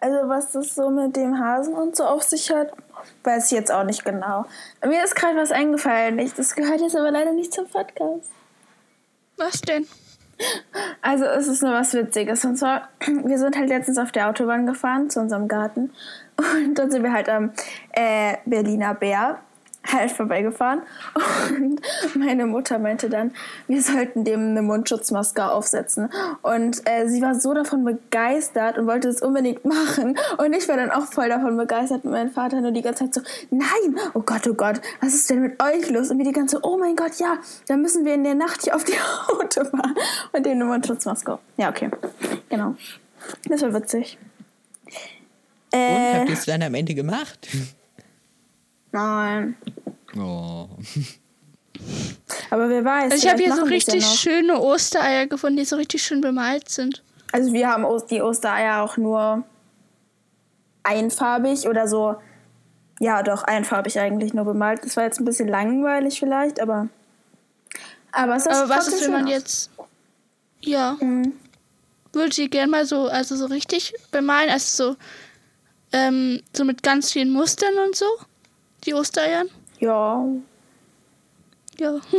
also 0.01 0.27
was 0.27 0.51
das 0.51 0.75
so 0.75 0.89
mit 0.89 1.15
dem 1.15 1.39
Hasen 1.39 1.74
und 1.74 1.96
so 1.96 2.03
auf 2.03 2.24
sich 2.24 2.51
hat, 2.51 2.74
Weiß 3.24 3.51
ich 3.51 3.58
jetzt 3.58 3.72
auch 3.72 3.84
nicht 3.84 4.05
genau. 4.05 4.46
Mir 4.86 5.03
ist 5.03 5.15
gerade 5.15 5.38
was 5.38 5.51
eingefallen. 5.51 6.20
Ich, 6.20 6.34
das 6.34 6.55
gehört 6.55 6.81
jetzt 6.81 6.96
aber 6.96 7.12
leider 7.12 7.34
nicht 7.34 7.53
zum 7.53 7.67
Podcast. 7.67 8.31
Was 9.38 9.62
denn? 9.62 9.88
Also 11.01 11.25
es 11.25 11.48
ist 11.48 11.62
nur 11.62 11.74
was 11.74 11.93
Witziges. 11.93 12.43
Und 12.46 12.58
zwar, 12.58 12.89
wir 13.05 13.38
sind 13.38 13.58
halt 13.58 13.70
letztens 13.70 13.98
auf 13.98 14.12
der 14.12 14.29
Autobahn 14.29 14.65
gefahren 14.65 15.10
zu 15.10 15.20
unserem 15.20 15.48
Garten. 15.48 15.91
Und 16.38 16.75
dann 16.75 16.91
sind 16.91 17.03
wir 17.03 17.13
halt 17.13 17.29
am 17.29 17.51
äh, 17.91 18.38
Berliner 18.46 18.96
Bär 18.96 19.39
halt 19.91 20.12
vorbeigefahren. 20.12 20.81
Und 21.50 21.81
meine 22.15 22.45
Mutter 22.45 22.79
meinte 22.79 23.10
dann, 23.10 23.31
wir 23.67 23.81
sollten 23.81 24.24
dem 24.24 24.50
eine 24.51 24.62
Mundschutzmaske 24.62 25.50
aufsetzen. 25.50 26.10
Und 26.41 26.81
äh, 26.89 27.07
sie 27.07 27.21
war 27.21 27.36
so 27.36 27.53
davon 27.53 27.83
begeistert 27.83 28.77
und 28.77 28.88
wollte 28.88 29.10
es 29.10 29.21
unbedingt 29.21 29.65
machen. 29.65 30.17
Und 30.38 30.53
ich 30.53 30.67
war 30.67 30.77
dann 30.77 30.91
auch 30.91 31.05
voll 31.05 31.29
davon 31.29 31.57
begeistert. 31.57 32.05
Und 32.05 32.12
mein 32.12 32.31
Vater 32.31 32.62
nur 32.62 32.71
die 32.71 32.81
ganze 32.81 33.10
Zeit 33.10 33.13
so, 33.13 33.21
nein, 33.50 34.00
oh 34.13 34.21
Gott, 34.21 34.48
oh 34.48 34.53
Gott, 34.53 34.81
was 35.01 35.13
ist 35.13 35.29
denn 35.29 35.41
mit 35.41 35.62
euch 35.62 35.89
los? 35.89 36.12
Und 36.12 36.17
wir 36.17 36.25
die 36.25 36.31
ganze, 36.31 36.60
oh 36.63 36.77
mein 36.77 36.95
Gott, 36.95 37.19
ja, 37.19 37.38
dann 37.67 37.81
müssen 37.81 38.05
wir 38.05 38.13
in 38.13 38.24
der 38.24 38.36
Nacht 38.36 38.63
hier 38.63 38.75
auf 38.75 38.83
die 38.83 38.98
Autobahn 39.27 39.95
und 40.31 40.45
dem 40.45 40.53
eine 40.53 40.65
Mundschutzmaske. 40.65 41.39
Ja, 41.57 41.69
okay, 41.69 41.89
genau. 42.50 42.75
Das 43.48 43.62
war 43.62 43.74
witzig. 43.74 44.17
Und 45.74 45.79
Äh, 45.79 46.19
habt 46.19 46.29
ihr 46.29 46.33
es 46.36 46.45
dann 46.45 46.63
am 46.63 46.74
Ende 46.74 46.93
gemacht? 46.93 47.48
Nein. 48.91 49.55
Oh. 50.17 50.67
Aber 52.50 52.69
wer 52.69 52.83
weiß. 52.83 53.12
Also 53.12 53.25
ich 53.25 53.31
habe 53.31 53.43
hier 53.43 53.55
so 53.55 53.63
richtig 53.63 54.05
schöne 54.05 54.60
Ostereier 54.60 55.27
gefunden, 55.27 55.57
die 55.57 55.65
so 55.65 55.75
richtig 55.77 56.03
schön 56.03 56.21
bemalt 56.21 56.69
sind. 56.69 57.03
Also 57.31 57.53
wir 57.53 57.69
haben 57.69 57.86
die 58.10 58.21
Ostereier 58.21 58.83
auch 58.83 58.98
nur 58.98 59.43
einfarbig 60.83 61.67
oder 61.67 61.88
so. 61.88 62.15
Ja, 63.00 63.24
doch, 63.24 63.43
einfarbig 63.43 64.00
eigentlich 64.00 64.33
nur 64.33 64.45
bemalt. 64.45 64.83
Das 64.86 64.95
war 64.98 65.05
jetzt 65.05 65.19
ein 65.19 65.25
bisschen 65.25 65.48
langweilig 65.48 66.19
vielleicht, 66.19 66.60
aber. 66.60 66.89
Aber 68.12 68.36
es 68.36 68.45
ist 68.45 68.55
Aber 68.55 68.69
was 68.69 68.88
ist, 68.89 69.03
wenn 69.05 69.12
man 69.12 69.25
aus. 69.25 69.31
jetzt. 69.31 69.69
Ja. 70.60 70.98
Mhm. 71.00 71.33
Würde 72.13 72.33
sie 72.33 72.50
gerne 72.50 72.69
mal 72.69 72.86
so, 72.86 73.07
also 73.07 73.36
so 73.38 73.45
richtig 73.45 73.93
bemalen, 74.12 74.50
also 74.50 74.89
so, 74.91 74.95
ähm, 75.93 76.41
so 76.53 76.65
mit 76.65 76.83
ganz 76.83 77.12
vielen 77.13 77.31
Mustern 77.31 77.74
und 77.88 77.95
so. 77.95 78.05
Die 78.86 78.94
Ostereiern. 78.94 79.50
Ja. 79.80 80.26
Ja. 81.80 82.00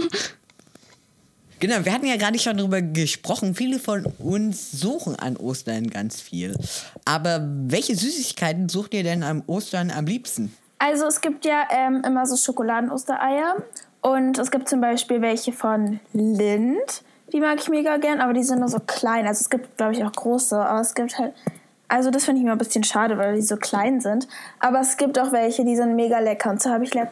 Genau, 1.62 1.84
wir 1.84 1.92
hatten 1.92 2.06
ja 2.06 2.16
gerade 2.16 2.40
schon 2.40 2.56
darüber 2.56 2.82
gesprochen. 2.82 3.54
Viele 3.54 3.78
von 3.78 4.04
uns 4.18 4.72
suchen 4.72 5.14
an 5.14 5.36
Ostern 5.36 5.90
ganz 5.90 6.20
viel. 6.20 6.56
Aber 7.04 7.40
welche 7.40 7.94
Süßigkeiten 7.94 8.68
sucht 8.68 8.94
ihr 8.94 9.04
denn 9.04 9.22
am 9.22 9.44
Ostern 9.46 9.92
am 9.92 10.06
liebsten? 10.06 10.52
Also 10.80 11.06
es 11.06 11.20
gibt 11.20 11.44
ja 11.44 11.68
ähm, 11.70 12.02
immer 12.04 12.26
so 12.26 12.36
Schokoladen-Ostereier. 12.36 13.62
Und 14.00 14.40
es 14.40 14.50
gibt 14.50 14.68
zum 14.68 14.80
Beispiel 14.80 15.22
welche 15.22 15.52
von 15.52 16.00
Lind. 16.12 17.04
Die 17.32 17.38
mag 17.38 17.60
ich 17.60 17.68
mega 17.68 17.96
gern, 17.98 18.20
aber 18.20 18.32
die 18.32 18.42
sind 18.42 18.58
nur 18.58 18.68
so 18.68 18.80
klein. 18.80 19.28
Also 19.28 19.42
es 19.42 19.48
gibt, 19.48 19.76
glaube 19.76 19.92
ich, 19.92 20.02
auch 20.02 20.10
große. 20.10 20.58
Aber 20.58 20.80
es 20.80 20.96
gibt 20.96 21.16
halt. 21.16 21.32
Also 21.92 22.10
das 22.10 22.24
finde 22.24 22.38
ich 22.38 22.44
immer 22.44 22.52
ein 22.52 22.58
bisschen 22.58 22.84
schade, 22.84 23.18
weil 23.18 23.34
die 23.34 23.42
so 23.42 23.58
klein 23.58 24.00
sind. 24.00 24.26
Aber 24.60 24.80
es 24.80 24.96
gibt 24.96 25.18
auch 25.18 25.30
welche, 25.30 25.62
die 25.62 25.76
sind 25.76 25.94
mega 25.94 26.20
lecker. 26.20 26.48
Und 26.48 26.62
so 26.62 26.70
habe 26.70 26.84
ich 26.84 26.94
le 26.94 27.10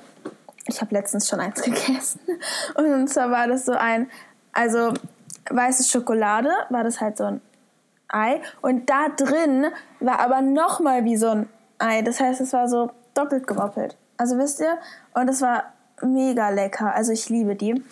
ich 0.65 0.81
habe 0.81 0.95
letztens 0.95 1.29
schon 1.29 1.39
eins 1.39 1.61
gegessen. 1.63 2.19
Und 2.77 3.09
zwar 3.09 3.31
war 3.31 3.47
das 3.47 3.67
so 3.67 3.73
ein, 3.73 4.09
also 4.53 4.95
weiße 5.51 5.85
Schokolade, 5.85 6.49
war 6.71 6.83
das 6.83 6.99
halt 6.99 7.19
so 7.19 7.25
ein 7.25 7.43
Ei. 8.09 8.41
Und 8.63 8.89
da 8.89 9.11
drin 9.11 9.67
war 10.01 10.19
aber 10.19 10.41
nochmal 10.41 11.05
wie 11.05 11.19
so 11.19 11.29
ein 11.29 11.49
Ei. 11.79 12.01
Das 12.01 12.19
heißt, 12.19 12.41
es 12.41 12.55
war 12.55 12.67
so 12.67 12.91
doppelt 13.13 13.47
gemoppelt. 13.47 13.99
Also 14.17 14.39
wisst 14.39 14.61
ihr? 14.61 14.79
Und 15.13 15.29
es 15.29 15.43
war 15.43 15.75
mega 16.01 16.49
lecker. 16.49 16.95
Also 16.95 17.13
ich 17.13 17.29
liebe 17.29 17.55
die. 17.55 17.85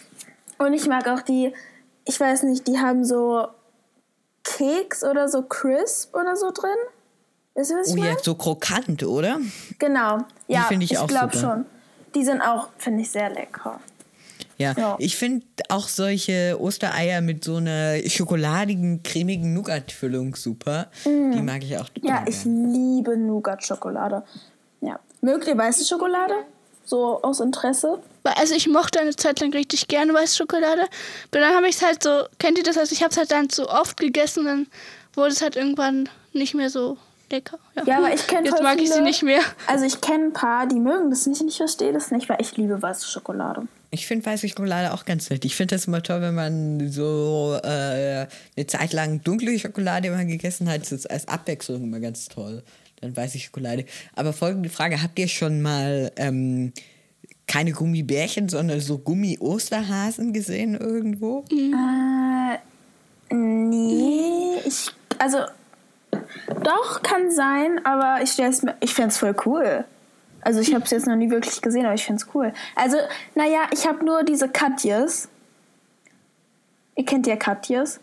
Und 0.57 0.73
ich 0.73 0.89
mag 0.89 1.07
auch 1.07 1.21
die, 1.21 1.53
ich 2.07 2.19
weiß 2.19 2.45
nicht, 2.45 2.67
die 2.67 2.79
haben 2.79 3.05
so 3.05 3.49
Keks 4.57 5.05
oder 5.05 5.29
so 5.29 5.43
Crisp 5.43 6.15
oder 6.15 6.37
so 6.37 6.51
drin. 6.51 6.71
Wisst 7.55 7.71
ihr, 7.71 7.77
was 7.79 7.89
ich 7.95 8.01
Oh 8.01 8.05
ja, 8.05 8.17
so 8.23 8.35
krokant, 8.35 9.03
oder? 9.03 9.39
Genau. 9.79 10.19
Ja, 10.47 10.63
finde 10.63 10.85
ich 10.85 10.93
ich 10.93 11.07
glaube 11.07 11.37
schon. 11.37 11.67
Die 12.15 12.25
sind 12.25 12.41
auch, 12.41 12.69
finde 12.79 13.03
ich, 13.03 13.11
sehr 13.11 13.31
lecker. 13.31 13.81
Ja, 14.57 14.73
Ja. 14.77 14.97
ich 14.99 15.17
finde 15.17 15.45
auch 15.69 15.87
solche 15.89 16.57
Ostereier 16.61 17.21
mit 17.21 17.45
so 17.45 17.57
einer 17.57 17.99
schokoladigen, 18.09 19.03
cremigen 19.03 19.55
Nougat-Füllung 19.55 20.35
super. 20.35 20.89
Die 21.05 21.43
mag 21.43 21.63
ich 21.63 21.77
auch 21.79 21.89
Mm. 22.03 22.07
Ja, 22.07 22.25
ich 22.27 22.45
liebe 22.45 23.17
Nougat-Schokolade. 23.17 24.25
Ja. 24.81 24.99
Mögt 25.21 25.47
ihr 25.49 25.57
weiße 25.59 25.85
Schokolade? 25.85 26.35
So 26.89 27.21
aus 27.23 27.41
Interesse? 27.41 27.99
Weil- 28.23 28.35
Also 28.39 28.55
ich 28.55 28.67
mochte 28.67 28.99
eine 29.01 29.15
Zeit 29.15 29.41
lang 29.41 29.53
richtig 29.53 29.89
gerne 29.89 30.15
weiße 30.15 30.37
Schokolade. 30.37 30.83
Aber 31.31 31.41
dann 31.41 31.55
habe 31.55 31.69
ich 31.69 31.77
es 31.77 31.83
halt 31.85 32.03
so, 32.03 32.25
kennt 32.39 32.57
ihr 32.57 32.65
das? 32.65 32.79
Also 32.79 32.93
ich 32.95 33.03
habe 33.03 33.11
es 33.11 33.19
halt 33.19 33.31
dann 33.31 33.51
zu 33.51 33.69
oft 33.69 33.99
gegessen, 33.99 34.45
dann 34.47 34.67
wurde 35.15 35.31
es 35.33 35.43
halt 35.43 35.57
irgendwann 35.57 36.09
nicht 36.33 36.55
mehr 36.55 36.71
so 36.71 36.97
lecker. 37.31 37.59
Ja, 37.85 37.99
aber 37.99 38.15
ich 38.15 38.27
kenne 38.27 38.49
Jetzt 38.49 38.63
mag 38.63 38.81
ich 38.81 38.89
sie 38.89 38.95
viele- 38.95 39.05
nicht 39.05 39.23
mehr. 39.23 39.41
Also 39.67 39.85
ich 39.85 40.01
kenne 40.01 40.27
ein 40.27 40.33
paar, 40.33 40.67
die 40.67 40.81
mögen 40.81 41.11
das 41.11 41.27
nicht 41.27 41.41
und 41.43 41.49
ich 41.49 41.59
verstehe 41.59 41.93
das 41.93 42.11
nicht, 42.11 42.27
weil 42.31 42.39
ich 42.41 42.57
liebe 42.57 42.81
weiße 42.81 43.07
Schokolade. 43.07 43.63
Ich 43.91 44.07
finde 44.07 44.25
weiße 44.27 44.49
Schokolade 44.49 44.93
auch 44.95 45.05
ganz 45.05 45.29
nett. 45.31 45.45
Ich 45.45 45.57
finde 45.57 45.75
das 45.75 45.87
immer 45.87 46.03
toll, 46.03 46.21
wenn 46.23 46.35
man 46.35 46.91
so 46.91 47.59
äh, 47.63 48.27
eine 48.57 48.67
Zeit 48.67 48.93
lang 48.95 49.23
dunkle 49.23 49.59
Schokolade 49.59 50.09
immer 50.09 50.25
gegessen 50.25 50.71
hat. 50.71 50.83
Das 50.83 50.93
ist 50.93 51.11
als 51.11 51.29
Abwechslung 51.29 51.83
immer 51.83 52.01
ganz 52.01 52.29
toll. 52.29 52.63
Dann 53.01 53.17
weiße 53.17 53.39
Schokolade. 53.39 53.85
Aber 54.15 54.33
folgende 54.33 54.69
Frage: 54.69 55.03
Habt 55.03 55.19
ihr 55.19 55.29
schon 55.29 55.63
mal 55.63 56.13
ähm, 56.17 56.73
keine 57.47 57.73
Gummibärchen, 57.73 58.49
sondern 58.49 58.81
so 58.81 58.99
Gummi-Osterhasen 58.99 60.33
gesehen 60.33 60.75
irgendwo? 60.75 61.45
Äh, 61.51 62.59
nee, 63.35 64.59
ich, 64.65 64.91
also, 65.19 65.39
doch, 66.63 67.03
kann 67.03 67.31
sein, 67.31 67.81
aber 67.85 68.23
ich 68.23 68.39
ich 68.81 68.95
find's 68.95 69.19
voll 69.19 69.35
cool. 69.47 69.85
Also 70.43 70.61
ich 70.61 70.73
habe 70.73 70.85
es 70.85 70.91
jetzt 70.91 71.07
noch 71.07 71.17
nie 71.17 71.31
wirklich 71.31 71.61
gesehen, 71.61 71.85
aber 71.85 71.95
ich 71.95 72.05
find's 72.05 72.29
cool. 72.35 72.53
Also, 72.77 72.97
naja, 73.35 73.67
ich 73.73 73.87
habe 73.87 74.05
nur 74.05 74.23
diese 74.23 74.49
Katjes. 74.49 75.29
Ihr 76.95 77.05
kennt 77.05 77.27
ja 77.27 77.37
Katjes. 77.37 78.01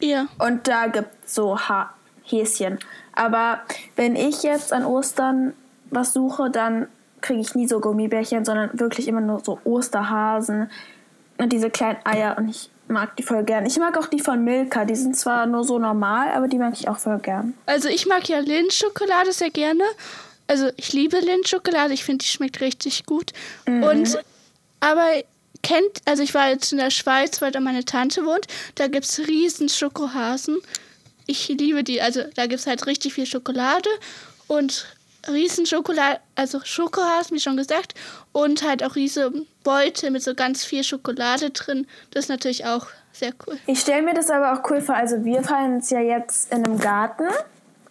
Ja. 0.00 0.28
Und 0.38 0.68
da 0.68 0.86
gibt's 0.88 1.34
so 1.34 1.58
ha 1.58 1.95
Häschen. 2.26 2.78
Aber 3.12 3.60
wenn 3.96 4.16
ich 4.16 4.42
jetzt 4.42 4.72
an 4.72 4.84
Ostern 4.84 5.54
was 5.90 6.12
suche, 6.12 6.50
dann 6.50 6.88
kriege 7.20 7.40
ich 7.40 7.54
nie 7.54 7.66
so 7.66 7.80
Gummibärchen, 7.80 8.44
sondern 8.44 8.78
wirklich 8.78 9.08
immer 9.08 9.20
nur 9.20 9.40
so 9.40 9.58
Osterhasen 9.64 10.70
und 11.38 11.52
diese 11.52 11.70
kleinen 11.70 11.98
Eier. 12.04 12.36
Und 12.38 12.48
ich 12.48 12.70
mag 12.88 13.16
die 13.16 13.22
voll 13.22 13.44
gern. 13.44 13.66
Ich 13.66 13.78
mag 13.78 13.96
auch 13.98 14.06
die 14.06 14.20
von 14.20 14.44
Milka. 14.44 14.84
Die 14.84 14.94
sind 14.94 15.16
zwar 15.16 15.46
nur 15.46 15.64
so 15.64 15.78
normal, 15.78 16.30
aber 16.32 16.48
die 16.48 16.58
mag 16.58 16.74
ich 16.74 16.88
auch 16.88 16.98
voll 16.98 17.18
gern. 17.18 17.54
Also 17.66 17.88
ich 17.88 18.06
mag 18.06 18.28
ja 18.28 18.38
Lindschokolade 18.38 19.32
sehr 19.32 19.50
gerne. 19.50 19.82
Also 20.46 20.70
ich 20.76 20.92
liebe 20.92 21.18
Lindschokolade. 21.18 21.94
Ich 21.94 22.04
finde, 22.04 22.24
die 22.24 22.30
schmeckt 22.30 22.60
richtig 22.60 23.06
gut. 23.06 23.32
Und 23.66 24.18
aber 24.80 25.08
kennt, 25.62 26.02
also 26.04 26.22
ich 26.22 26.34
war 26.34 26.50
jetzt 26.50 26.70
in 26.70 26.78
der 26.78 26.90
Schweiz, 26.90 27.42
weil 27.42 27.50
da 27.50 27.60
meine 27.60 27.84
Tante 27.84 28.24
wohnt. 28.24 28.46
Da 28.76 28.86
gibt 28.86 29.06
es 29.06 29.26
riesen 29.26 29.68
Schokohasen. 29.68 30.58
Ich 31.26 31.48
liebe 31.48 31.84
die. 31.84 32.00
Also 32.00 32.22
da 32.34 32.46
gibt 32.46 32.60
es 32.60 32.66
halt 32.66 32.86
richtig 32.86 33.14
viel 33.14 33.26
Schokolade 33.26 33.88
und 34.46 34.86
riesen 35.28 35.66
Schokolade, 35.66 36.20
also 36.34 36.60
Schokohasen, 36.62 37.36
wie 37.36 37.40
schon 37.40 37.56
gesagt. 37.56 37.94
Und 38.32 38.62
halt 38.62 38.84
auch 38.84 38.94
riesen 38.96 39.46
Beute 39.64 40.10
mit 40.10 40.22
so 40.22 40.34
ganz 40.34 40.64
viel 40.64 40.84
Schokolade 40.84 41.50
drin. 41.50 41.86
Das 42.10 42.24
ist 42.24 42.28
natürlich 42.28 42.64
auch 42.64 42.86
sehr 43.12 43.32
cool. 43.46 43.58
Ich 43.66 43.80
stelle 43.80 44.02
mir 44.02 44.14
das 44.14 44.30
aber 44.30 44.52
auch 44.52 44.70
cool 44.70 44.80
vor. 44.80 44.94
Also 44.94 45.24
wir 45.24 45.42
feiern 45.42 45.78
es 45.78 45.90
ja 45.90 46.00
jetzt 46.00 46.52
in 46.52 46.64
einem 46.64 46.78
Garten. 46.78 47.24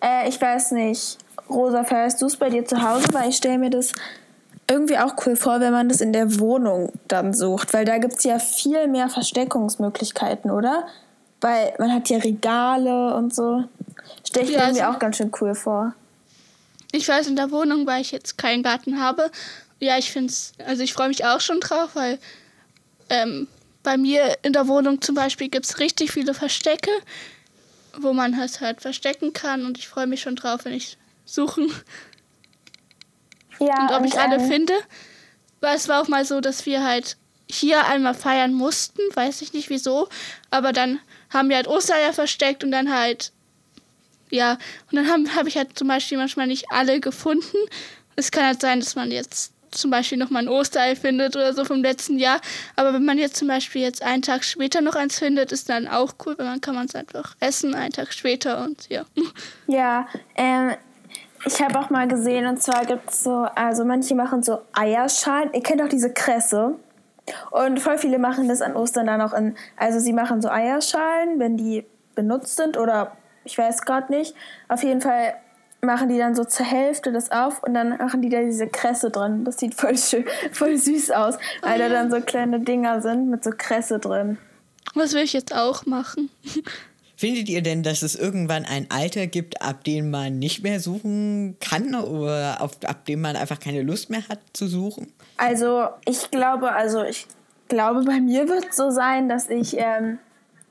Äh, 0.02 0.30
ich 0.30 0.40
weiß 0.40 0.72
nicht, 0.72 1.18
Rosa, 1.50 1.84
feierst 1.84 2.22
du 2.22 2.28
es 2.28 2.38
bei 2.38 2.50
dir 2.50 2.66
zu 2.66 2.82
Hause? 2.82 3.08
Weil 3.12 3.30
ich 3.30 3.38
stelle 3.38 3.58
mir 3.58 3.70
das 3.70 3.92
irgendwie 4.70 4.98
auch 4.98 5.16
cool 5.26 5.36
vor, 5.36 5.60
wenn 5.60 5.72
man 5.72 5.90
das 5.90 6.02
in 6.02 6.14
der 6.14 6.40
Wohnung 6.40 6.92
dann 7.08 7.34
sucht. 7.34 7.74
Weil 7.74 7.86
da 7.86 7.98
gibt 7.98 8.16
es 8.16 8.24
ja 8.24 8.40
viel 8.40 8.88
mehr 8.88 9.10
Versteckungsmöglichkeiten, 9.10 10.52
oder? 10.52 10.88
Weil 11.46 11.76
man 11.78 11.94
hat 11.94 12.10
ja 12.10 12.18
Regale 12.18 13.14
und 13.14 13.36
so. 13.36 13.66
Stelle 14.28 14.46
ich 14.48 14.52
Ja, 14.54 14.62
mir 14.62 14.66
also- 14.66 14.84
auch 14.86 14.98
ganz 15.00 15.18
schön 15.18 15.32
cool 15.40 15.54
vor. 15.54 15.94
Ich 16.92 17.08
weiß 17.08 17.28
in 17.28 17.36
der 17.36 17.52
Wohnung, 17.52 17.86
weil 17.86 18.02
ich 18.02 18.12
jetzt 18.12 18.40
keinen 18.40 18.64
Garten 18.64 19.00
habe. 19.00 19.30
Ja, 19.80 20.00
ich 20.00 20.12
finde 20.12 20.32
es, 20.32 20.54
also 20.66 20.82
ich 20.82 20.94
freue 20.94 21.10
mich 21.10 21.24
auch 21.24 21.42
schon 21.42 21.60
drauf, 21.60 21.92
weil 21.94 22.18
ähm, 23.10 23.48
bei 23.84 23.96
mir 23.96 24.38
in 24.42 24.54
der 24.54 24.68
Wohnung 24.68 25.02
zum 25.04 25.14
Beispiel 25.14 25.50
gibt 25.50 25.66
es 25.68 25.78
richtig 25.80 26.12
viele 26.12 26.34
Verstecke, 26.34 26.90
wo 28.00 28.12
man 28.14 28.34
es 28.40 28.60
halt 28.60 28.82
verstecken 28.82 29.34
kann 29.34 29.68
und 29.68 29.78
ich 29.78 29.88
freue 29.88 30.08
mich 30.08 30.22
schon 30.22 30.36
drauf, 30.36 30.62
wenn 30.66 30.74
ich 30.74 30.98
suchen 31.26 31.72
Ja, 33.60 33.82
und 33.84 33.92
ob 33.92 34.04
ich 34.04 34.20
alle 34.20 34.38
ähm, 34.38 34.48
finde. 34.50 34.74
Weil 35.62 35.76
es 35.76 35.88
war 35.88 36.02
auch 36.02 36.08
mal 36.08 36.26
so, 36.26 36.42
dass 36.42 36.66
wir 36.66 36.84
halt 36.84 37.18
hier 37.48 37.86
einmal 37.86 38.16
feiern 38.16 38.54
mussten, 38.54 39.02
weiß 39.14 39.44
ich 39.44 39.54
nicht 39.54 39.70
wieso, 39.70 40.08
aber 40.50 40.74
dann 40.74 41.00
haben 41.30 41.50
wir 41.50 41.58
halt 41.58 41.68
Ostereier 41.68 42.14
versteckt 42.14 42.64
und 42.64 42.72
dann 42.72 42.94
halt, 42.94 43.32
ja, 44.30 44.58
und 44.92 44.96
dann 44.96 45.10
habe 45.10 45.36
hab 45.36 45.48
ich 45.48 45.58
halt 45.58 45.78
zum 45.78 45.88
Beispiel 45.88 46.18
manchmal 46.18 46.48
nicht 46.48 46.66
alle 46.72 47.00
gefunden. 47.00 47.58
Es 48.16 48.32
kann 48.32 48.46
halt 48.46 48.62
sein, 48.62 48.80
dass 48.80 48.96
man 48.96 49.12
jetzt 49.12 49.52
zum 49.72 49.92
Beispiel 49.92 50.18
noch 50.18 50.30
mal 50.30 50.40
ein 50.40 50.48
Osterei 50.48 50.96
findet 50.96 51.36
oder 51.36 51.54
so 51.54 51.66
vom 51.66 51.82
letzten 51.82 52.18
Jahr. 52.18 52.40
Aber 52.76 52.94
wenn 52.94 53.06
man 53.06 53.18
jetzt 53.18 53.36
zum 53.36 53.48
Beispiel 53.48 53.82
jetzt 53.82 54.02
einen 54.02 54.22
Tag 54.22 54.44
später 54.44 54.82
noch 54.82 54.96
eins 54.96 55.20
findet, 55.20 55.52
ist 55.52 55.70
dann 55.70 55.88
auch 55.88 56.14
cool, 56.26 56.36
weil 56.38 56.46
dann 56.46 56.62
kann 56.62 56.76
man 56.76 56.86
es 56.86 56.96
einfach 56.96 57.36
essen, 57.40 57.76
einen 57.76 57.92
Tag 57.92 58.14
später 58.14 58.64
und 58.64 58.90
ja. 58.90 59.06
Ja, 59.68 60.08
ähm, 60.36 60.76
ich 61.46 61.62
habe 61.62 61.80
auch 61.80 61.90
mal 61.90 62.08
gesehen, 62.08 62.48
und 62.48 62.62
zwar 62.62 62.86
gibt 62.86 63.12
es 63.12 63.24
so, 63.24 63.46
also 63.56 63.86
manche 63.86 64.16
machen 64.16 64.42
so 64.42 64.62
Eierschalen. 64.74 65.54
Ihr 65.54 65.62
kennt 65.62 65.82
auch 65.82 65.90
diese 65.90 66.12
Kresse. 66.12 66.76
Und 67.52 67.80
voll 67.80 67.98
viele 67.98 68.20
machen 68.20 68.48
das 68.48 68.62
an 68.62 68.76
Ostern 68.76 69.08
dann 69.08 69.22
auch 69.22 69.34
in, 69.34 69.56
also 69.78 70.00
sie 70.00 70.14
machen 70.14 70.42
so 70.42 70.50
Eierschalen, 70.50 71.40
wenn 71.40 71.58
die 71.58 71.86
benutzt 72.14 72.56
sind 72.56 72.78
oder 72.78 73.18
ich 73.44 73.58
weiß 73.58 73.84
gerade 73.84 74.12
nicht. 74.12 74.36
Auf 74.68 74.84
jeden 74.84 75.02
Fall 75.02 75.36
machen 75.82 76.10
die 76.10 76.18
dann 76.18 76.36
so 76.36 76.44
zur 76.44 76.66
Hälfte 76.66 77.12
das 77.12 77.32
auf 77.32 77.64
und 77.64 77.74
dann 77.74 77.98
machen 77.98 78.22
die 78.22 78.30
da 78.30 78.42
diese 78.42 78.68
Kresse 78.68 79.12
drin. 79.12 79.46
Das 79.46 79.58
sieht 79.58 79.76
voll 79.76 79.98
schön, 79.98 80.26
voll 80.52 80.78
süß 80.78 81.12
aus, 81.12 81.36
weil 81.62 81.80
da 81.80 81.90
dann 81.90 82.12
so 82.12 82.20
kleine 82.22 82.60
Dinger 82.60 83.02
sind 83.02 83.30
mit 83.30 83.44
so 83.44 83.52
Kresse 83.56 84.00
drin. 84.00 84.38
Was 84.94 85.14
will 85.14 85.24
ich 85.24 85.34
jetzt 85.34 85.54
auch 85.54 85.86
machen? 85.86 86.30
Findet 87.18 87.48
ihr 87.48 87.62
denn, 87.62 87.82
dass 87.82 88.02
es 88.02 88.16
irgendwann 88.16 88.66
ein 88.66 88.88
Alter 88.92 89.26
gibt, 89.28 89.62
ab 89.62 89.86
dem 89.86 90.12
man 90.12 90.38
nicht 90.38 90.64
mehr 90.64 90.82
suchen 90.82 91.56
kann 91.62 91.96
oder 91.96 92.62
auf, 92.62 92.78
ab 92.84 93.06
dem 93.06 93.22
man 93.22 93.38
einfach 93.38 93.60
keine 93.60 93.84
Lust 93.84 94.10
mehr 94.10 94.28
hat 94.28 94.40
zu 94.52 94.68
suchen? 94.68 95.14
Also 95.38 95.90
ich 96.06 96.32
glaube, 96.32 96.72
also 96.72 97.04
ich 97.04 97.28
glaube, 97.68 98.04
bei 98.04 98.20
mir 98.20 98.48
wird 98.48 98.70
es 98.70 98.78
so 98.78 98.90
sein, 98.90 99.28
dass 99.28 99.50
ich 99.50 99.76
ähm, 99.78 100.20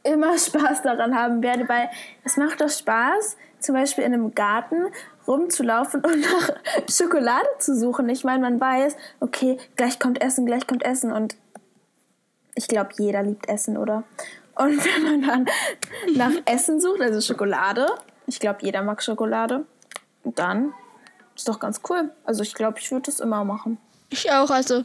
immer 0.02 0.38
Spaß 0.38 0.83
daran 0.83 1.14
haben 1.14 1.42
werde, 1.42 1.68
weil 1.68 1.88
es 2.25 2.37
macht 2.37 2.61
doch 2.61 2.71
Spaß, 2.71 3.37
zum 3.59 3.75
Beispiel 3.75 4.04
in 4.04 4.14
einem 4.14 4.35
Garten 4.35 4.87
rumzulaufen 5.26 6.04
und 6.04 6.21
nach 6.21 6.50
Schokolade 6.90 7.49
zu 7.59 7.76
suchen. 7.76 8.09
Ich 8.09 8.25
meine, 8.25 8.42
man 8.42 8.61
weiß, 8.61 8.97
okay, 9.21 9.59
gleich 9.76 9.99
kommt 9.99 10.21
Essen, 10.23 10.47
gleich 10.47 10.66
kommt 10.66 10.85
Essen 10.85 11.12
und 11.12 11.37
ich 12.54 12.68
glaube, 12.68 12.90
jeder 12.99 13.23
liebt 13.23 13.49
Essen, 13.49 13.76
oder? 13.76 14.04
Und 14.54 14.85
wenn 14.85 15.02
man 15.02 15.23
dann 15.23 15.47
nach 16.14 16.42
Essen 16.47 16.80
sucht, 16.80 17.00
also 17.00 17.21
Schokolade, 17.21 17.87
ich 18.26 18.38
glaube, 18.38 18.61
jeder 18.62 18.83
mag 18.83 19.02
Schokolade, 19.02 19.64
dann 20.25 20.73
ist 21.35 21.49
doch 21.49 21.59
ganz 21.59 21.80
cool. 21.88 22.11
Also 22.25 22.42
ich 22.42 22.54
glaube, 22.54 22.78
ich 22.78 22.90
würde 22.90 23.06
das 23.06 23.21
immer 23.21 23.44
machen. 23.44 23.78
Ich 24.14 24.30
auch, 24.30 24.50
also 24.50 24.85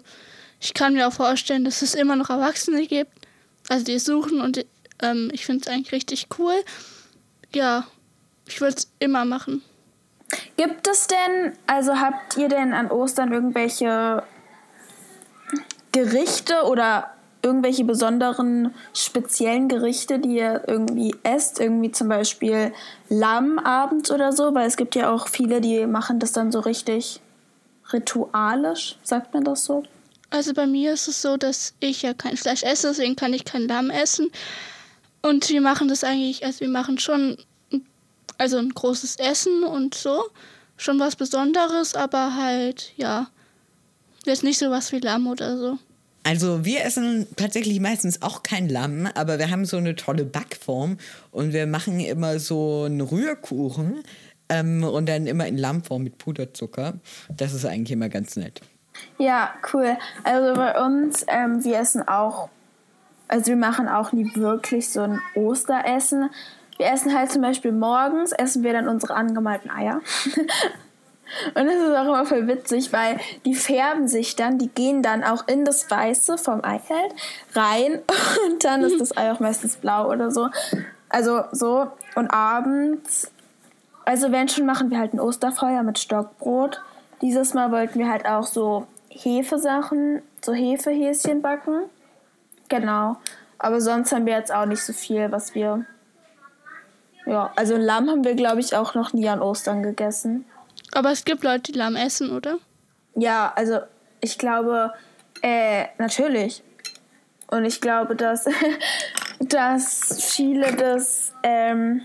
ich 0.60 0.74
kann 0.74 0.94
mir 0.94 1.08
auch 1.08 1.14
vorstellen, 1.14 1.64
dass 1.64 1.84
es 1.84 1.94
immer 1.94 2.16
noch 2.16 2.32
Erwachsene 2.32 2.88
gibt, 2.88 3.12
also 3.70 3.86
die 3.86 4.00
suchen 4.00 4.42
und 4.42 4.66
ähm, 5.04 5.30
ich 5.32 5.46
finde 5.46 5.62
es 5.62 5.68
eigentlich 5.72 5.92
richtig 5.92 6.28
cool. 6.40 6.56
Ja, 7.54 7.86
ich 8.48 8.60
würde 8.60 8.76
es 8.76 8.92
immer 8.98 9.26
machen. 9.26 9.62
Gibt 10.58 10.88
es 10.88 11.06
denn, 11.06 11.54
also 11.68 12.00
habt 12.00 12.38
ihr 12.38 12.50
denn 12.50 12.74
an 12.74 12.90
Ostern 12.90 13.32
irgendwelche 13.32 14.24
Gerichte 15.92 16.64
oder 16.64 17.12
irgendwelche 17.44 17.84
besonderen 17.84 18.74
speziellen 18.96 19.68
Gerichte, 19.68 20.18
die 20.18 20.38
ihr 20.38 20.64
irgendwie 20.66 21.16
esst? 21.22 21.60
Irgendwie 21.60 21.92
zum 21.92 22.10
Beispiel 22.10 22.74
Lamm 23.10 23.60
abends 23.60 24.10
oder 24.10 24.34
so? 24.34 24.56
Weil 24.56 24.68
es 24.68 24.76
gibt 24.76 24.96
ja 24.96 25.12
auch 25.12 25.28
viele, 25.28 25.62
die 25.62 25.86
machen 25.86 26.18
das 26.18 26.32
dann 26.32 26.52
so 26.52 26.62
richtig 26.62 27.22
ritualisch, 27.91 28.98
sagt 29.03 29.34
man 29.34 29.43
das 29.43 29.65
so? 29.65 29.84
Also 30.29 30.53
bei 30.53 30.67
mir 30.67 30.93
ist 30.93 31.08
es 31.08 31.22
so, 31.22 31.38
dass 31.38 31.74
ich 31.79 32.03
ja 32.03 32.13
kein 32.13 32.38
Fleisch 32.38 32.63
esse, 32.63 32.89
deswegen 32.89 33.15
kann 33.15 33.34
ich 33.34 33.46
kein 33.46 33.67
Lamm 33.67 33.89
essen. 33.89 34.29
Und 35.22 35.50
wir 35.50 35.62
machen 35.62 35.88
das 35.88 36.03
eigentlich, 36.03 36.46
also 36.46 36.62
wir 36.62 36.69
machen 36.69 37.00
schon 37.00 37.38
also 38.38 38.58
ein 38.58 38.69
großes 38.69 39.17
Essen 39.17 39.63
und 39.63 39.96
so. 39.96 40.24
Schon 40.77 41.00
was 41.00 41.15
Besonderes, 41.15 41.93
aber 41.93 42.36
halt, 42.36 42.93
ja, 42.96 43.27
jetzt 44.25 44.43
nicht 44.43 44.60
so 44.60 44.69
was 44.72 44.91
wie 44.91 45.00
Lamm 45.00 45.27
oder 45.27 45.58
so. 45.58 45.77
Also 46.24 46.63
wir 46.65 46.84
essen 46.84 47.27
tatsächlich 47.36 47.79
meistens 47.79 48.22
auch 48.22 48.43
kein 48.43 48.69
Lamm, 48.69 49.10
aber 49.15 49.39
wir 49.39 49.50
haben 49.50 49.65
so 49.65 49.77
eine 49.77 49.96
tolle 49.96 50.25
Backform 50.25 50.98
und 51.31 51.53
wir 51.53 51.65
machen 51.65 52.00
immer 52.00 52.39
so 52.39 52.84
einen 52.84 53.02
Rührkuchen 53.02 54.04
ähm, 54.50 54.84
und 54.84 55.08
dann 55.08 55.28
immer 55.28 55.48
in 55.48 55.58
Lammform 55.58 56.04
mit 56.04 56.18
Puderzucker. 56.18 56.94
Das 57.30 57.54
ist 57.54 57.66
eigentlich 57.66 57.92
immer 57.92 58.10
ganz 58.10 58.36
nett. 58.36 58.62
Ja, 59.18 59.54
cool. 59.74 59.98
Also 60.24 60.54
bei 60.56 60.84
uns, 60.84 61.26
ähm, 61.28 61.64
wir 61.64 61.78
essen 61.78 62.08
auch, 62.08 62.50
also 63.28 63.48
wir 63.48 63.56
machen 63.56 63.88
auch 63.88 64.12
nie 64.12 64.36
wirklich 64.36 64.90
so 64.90 65.02
ein 65.02 65.22
Osteressen. 65.36 66.30
Wir 66.78 66.92
essen 66.92 67.18
halt 67.18 67.32
zum 67.32 67.42
Beispiel 67.42 67.72
morgens, 67.72 68.32
essen 68.32 68.64
wir 68.64 68.74
dann 68.74 68.88
unsere 68.88 69.16
angemalten 69.16 69.70
Eier. 69.70 70.02
Und 71.54 71.68
das 71.68 71.76
ist 71.76 71.96
auch 71.96 72.06
immer 72.06 72.26
voll 72.26 72.48
witzig, 72.48 72.92
weil 72.92 73.20
die 73.46 73.54
färben 73.54 74.08
sich 74.08 74.36
dann, 74.36 74.58
die 74.58 74.70
gehen 74.70 75.04
dann 75.04 75.24
auch 75.24 75.48
in 75.48 75.64
das 75.64 75.90
Weiße 75.90 76.40
vom 76.40 76.64
Ei 76.64 76.82
rein 77.54 78.02
und 78.50 78.64
dann 78.64 78.82
ist 78.82 79.00
das 79.00 79.16
Ei 79.16 79.32
auch 79.32 79.40
meistens 79.40 79.78
blau 79.78 80.10
oder 80.10 80.32
so. 80.32 80.50
Also 81.08 81.44
so 81.52 81.92
und 82.16 82.32
abends, 82.32 83.32
also 84.10 84.32
wenn 84.32 84.50
schon, 84.50 84.65
machen 84.65 84.89
wir 84.89 84.98
halt 84.98 85.13
ein 85.13 85.19
Osterfeuer 85.19 85.84
mit 85.84 86.00
Stockbrot. 86.00 86.82
Dieses 87.22 87.54
Mal 87.54 87.72
wollten 87.72 88.00
wir 88.00 88.10
halt 88.10 88.26
auch 88.26 88.48
so 88.48 88.88
Hefesachen, 89.10 90.24
so 90.43 90.52
Hefehäschen 90.52 91.43
backen. 91.43 91.84
Genau. 92.69 93.17
Aber 93.60 93.80
sonst 93.80 94.12
haben 94.12 94.26
wir 94.26 94.34
jetzt 94.34 94.52
auch 94.52 94.65
nicht 94.65 94.82
so 94.82 94.93
viel, 94.93 95.32
was 95.32 95.54
wir. 95.54 95.86
Ja, 97.28 97.52
also 97.56 97.78
Lamm 97.78 98.10
haben 98.10 98.24
wir, 98.24 98.34
glaube 98.34 98.62
ich, 98.62 98.76
auch 98.76 98.95
noch 98.95 99.13
nie 99.13 99.30
an 99.30 99.43
Ostern 99.43 99.84
gegessen. 99.84 100.43
Aber 100.91 101.12
es 101.12 101.24
gibt 101.24 101.43
Leute, 101.43 101.72
die 101.72 101.78
Lamm 101.78 101.95
essen, 101.95 102.32
oder? 102.32 102.58
Ja, 103.13 103.54
also 103.56 103.78
ich 104.22 104.39
glaube, 104.39 104.91
äh, 105.43 105.86
natürlich. 106.00 106.63
Und 107.45 107.63
ich 107.63 107.80
glaube, 107.80 108.15
dass, 108.15 108.45
dass 109.39 110.34
viele 110.34 110.76
das 110.76 111.32
ähm, 111.43 112.02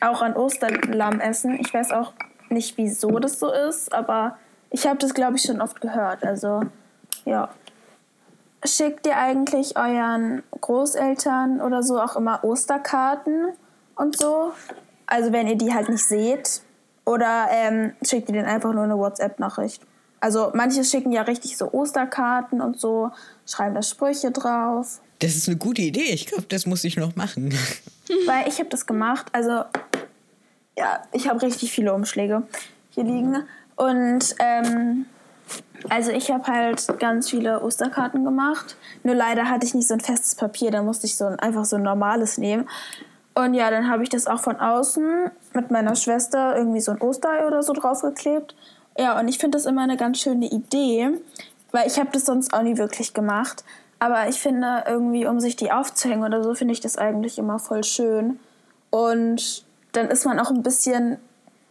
auch 0.00 0.22
an 0.22 0.34
Ostern 0.34 0.80
Lamm 0.92 1.20
essen. 1.20 1.58
Ich 1.60 1.72
weiß 1.72 1.92
auch 1.92 2.12
nicht, 2.48 2.76
wieso 2.76 3.18
das 3.18 3.38
so 3.38 3.52
ist, 3.52 3.92
aber 3.92 4.36
ich 4.70 4.86
habe 4.86 4.98
das, 4.98 5.14
glaube 5.14 5.36
ich, 5.36 5.42
schon 5.42 5.60
oft 5.60 5.80
gehört. 5.80 6.24
Also, 6.24 6.62
ja. 7.24 7.48
Schickt 8.64 9.06
ihr 9.06 9.16
eigentlich 9.16 9.76
euren 9.76 10.42
Großeltern 10.60 11.60
oder 11.60 11.82
so 11.82 12.00
auch 12.00 12.16
immer 12.16 12.42
Osterkarten 12.42 13.52
und 13.94 14.16
so? 14.16 14.52
Also, 15.06 15.32
wenn 15.32 15.46
ihr 15.46 15.56
die 15.56 15.72
halt 15.72 15.88
nicht 15.88 16.06
seht, 16.06 16.62
oder 17.08 17.48
ähm, 17.50 17.94
schickt 18.02 18.28
ihr 18.28 18.34
denen 18.34 18.46
einfach 18.46 18.72
nur 18.74 18.84
eine 18.84 18.98
WhatsApp-Nachricht? 18.98 19.82
Also 20.20 20.50
manche 20.52 20.84
schicken 20.84 21.10
ja 21.12 21.22
richtig 21.22 21.56
so 21.56 21.72
Osterkarten 21.72 22.60
und 22.60 22.78
so, 22.78 23.12
schreiben 23.48 23.74
da 23.74 23.82
Sprüche 23.82 24.30
drauf. 24.30 25.00
Das 25.20 25.34
ist 25.34 25.48
eine 25.48 25.56
gute 25.56 25.82
Idee. 25.82 26.12
Ich 26.12 26.26
glaube, 26.26 26.44
das 26.48 26.66
muss 26.66 26.84
ich 26.84 26.96
noch 26.96 27.16
machen. 27.16 27.52
Weil 28.26 28.48
ich 28.48 28.58
habe 28.58 28.68
das 28.68 28.86
gemacht. 28.86 29.26
Also 29.32 29.64
ja, 30.76 31.02
ich 31.12 31.28
habe 31.28 31.42
richtig 31.42 31.72
viele 31.72 31.92
Umschläge 31.92 32.42
hier 32.90 33.04
liegen. 33.04 33.36
Und 33.76 34.34
ähm, 34.38 35.06
also 35.88 36.10
ich 36.10 36.30
habe 36.30 36.46
halt 36.46 36.86
ganz 36.98 37.30
viele 37.30 37.62
Osterkarten 37.62 38.24
gemacht. 38.24 38.76
Nur 39.02 39.14
leider 39.14 39.48
hatte 39.48 39.66
ich 39.66 39.74
nicht 39.74 39.88
so 39.88 39.94
ein 39.94 40.00
festes 40.00 40.34
Papier. 40.34 40.70
Da 40.70 40.82
musste 40.82 41.06
ich 41.06 41.16
so 41.16 41.24
ein, 41.24 41.38
einfach 41.38 41.64
so 41.64 41.76
ein 41.76 41.82
normales 41.82 42.38
nehmen. 42.38 42.68
Und 43.34 43.54
ja, 43.54 43.70
dann 43.70 43.88
habe 43.88 44.02
ich 44.02 44.08
das 44.08 44.26
auch 44.26 44.40
von 44.40 44.56
außen 44.56 45.30
mit 45.54 45.70
meiner 45.70 45.94
Schwester 45.94 46.56
irgendwie 46.56 46.80
so 46.80 46.92
ein 46.92 47.00
Osterei 47.00 47.46
oder 47.46 47.62
so 47.62 47.72
draufgeklebt. 47.72 48.54
Ja, 48.98 49.18
und 49.18 49.28
ich 49.28 49.38
finde 49.38 49.56
das 49.56 49.66
immer 49.66 49.82
eine 49.82 49.96
ganz 49.96 50.20
schöne 50.20 50.46
Idee, 50.46 51.10
weil 51.72 51.86
ich 51.86 51.98
habe 51.98 52.10
das 52.12 52.24
sonst 52.24 52.52
auch 52.52 52.62
nie 52.62 52.78
wirklich 52.78 53.14
gemacht. 53.14 53.64
Aber 53.98 54.28
ich 54.28 54.40
finde 54.40 54.84
irgendwie, 54.86 55.26
um 55.26 55.40
sich 55.40 55.56
die 55.56 55.72
aufzuhängen 55.72 56.24
oder 56.24 56.42
so, 56.42 56.54
finde 56.54 56.72
ich 56.72 56.80
das 56.80 56.96
eigentlich 56.96 57.38
immer 57.38 57.58
voll 57.58 57.84
schön. 57.84 58.38
Und 58.90 59.64
dann 59.92 60.08
ist 60.08 60.24
man 60.24 60.38
auch 60.38 60.50
ein 60.50 60.62
bisschen 60.62 61.18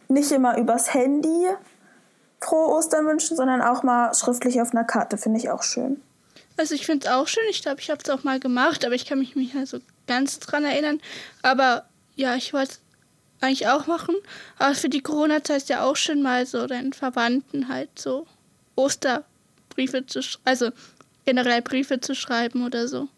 nicht 0.08 0.30
immer 0.32 0.58
übers 0.58 0.92
Handy 0.94 1.46
frohe 2.40 2.68
Ostern 2.68 3.06
wünschen, 3.06 3.36
sondern 3.36 3.62
auch 3.62 3.82
mal 3.82 4.14
schriftlich 4.14 4.60
auf 4.60 4.72
einer 4.72 4.84
Karte, 4.84 5.18
finde 5.18 5.38
ich 5.38 5.50
auch 5.50 5.62
schön. 5.62 6.00
Also 6.56 6.74
ich 6.74 6.86
finde 6.86 7.06
es 7.06 7.12
auch 7.12 7.26
schön. 7.26 7.44
Ich 7.50 7.62
glaube, 7.62 7.80
ich 7.80 7.90
habe 7.90 8.00
es 8.02 8.10
auch 8.10 8.24
mal 8.24 8.40
gemacht, 8.40 8.84
aber 8.84 8.94
ich 8.94 9.06
kann 9.06 9.18
mich 9.18 9.36
nicht 9.36 9.54
mehr 9.54 9.66
so 9.66 9.78
ganz 10.06 10.38
dran 10.40 10.64
erinnern. 10.64 11.00
Aber 11.42 11.84
ja, 12.16 12.34
ich 12.34 12.52
wollte 12.52 12.72
es 12.72 12.80
eigentlich 13.40 13.68
auch 13.68 13.86
machen. 13.86 14.16
Aber 14.58 14.74
für 14.74 14.88
die 14.88 15.02
Corona-Zeit 15.02 15.58
ist 15.58 15.68
ja 15.68 15.84
auch 15.84 15.96
schön 15.96 16.22
mal 16.22 16.46
so 16.46 16.66
deinen 16.66 16.92
Verwandten 16.92 17.68
halt 17.68 17.90
so 17.98 18.26
Osterbriefe 19.78 20.06
zu 20.06 20.22
schreiben. 20.22 20.42
Also 20.44 20.70
generell 21.24 21.62
Briefe 21.62 22.00
zu 22.00 22.14
schreiben 22.14 22.64
oder 22.64 22.88
so. 22.88 23.08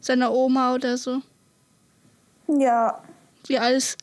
Seiner 0.00 0.32
Oma 0.32 0.74
oder 0.74 0.96
so. 0.96 1.22
Ja. 2.46 3.02
Wie 3.46 3.58
alles 3.58 3.96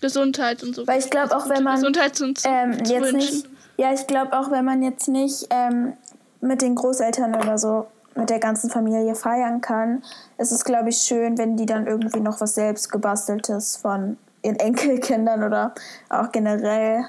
Gesundheit 0.00 0.62
und 0.62 0.74
so. 0.74 0.86
Weil 0.86 1.00
ich 1.00 1.10
glaube 1.10 1.36
auch, 1.36 1.48
wenn 1.48 1.62
man 1.62 1.76
Gesundheit 1.76 2.20
und 2.20 2.40
ähm, 2.44 2.72
jetzt 2.84 3.12
nicht, 3.12 3.48
ja, 3.78 3.92
ich 3.92 4.06
glaube 4.06 4.38
auch, 4.38 4.50
wenn 4.50 4.64
man 4.64 4.82
jetzt 4.82 5.08
nicht 5.08 5.46
ähm, 5.50 5.94
mit 6.40 6.60
den 6.60 6.74
Großeltern 6.74 7.34
oder 7.34 7.56
so 7.56 7.86
mit 8.14 8.30
der 8.30 8.38
ganzen 8.38 8.70
Familie 8.70 9.14
feiern 9.14 9.60
kann, 9.60 10.02
ist 10.38 10.52
es, 10.52 10.64
glaube 10.64 10.90
ich, 10.90 10.98
schön, 10.98 11.38
wenn 11.38 11.56
die 11.56 11.66
dann 11.66 11.86
irgendwie 11.86 12.20
noch 12.20 12.40
was 12.40 12.54
selbst 12.54 12.90
gebasteltes 12.90 13.76
von 13.76 14.18
ihren 14.42 14.56
Enkelkindern 14.56 15.42
oder 15.42 15.74
auch 16.08 16.30
generell 16.32 17.06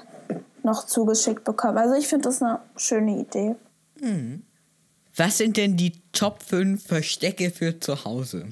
noch 0.62 0.84
zugeschickt 0.84 1.44
bekommen. 1.44 1.78
Also 1.78 1.94
ich 1.94 2.08
finde 2.08 2.28
das 2.28 2.42
eine 2.42 2.58
schöne 2.76 3.18
Idee. 3.18 3.54
Was 5.16 5.38
sind 5.38 5.56
denn 5.56 5.76
die 5.76 5.92
Top 6.12 6.42
5 6.42 6.86
Verstecke 6.86 7.50
für 7.50 7.78
zu 7.80 8.04
Hause? 8.04 8.46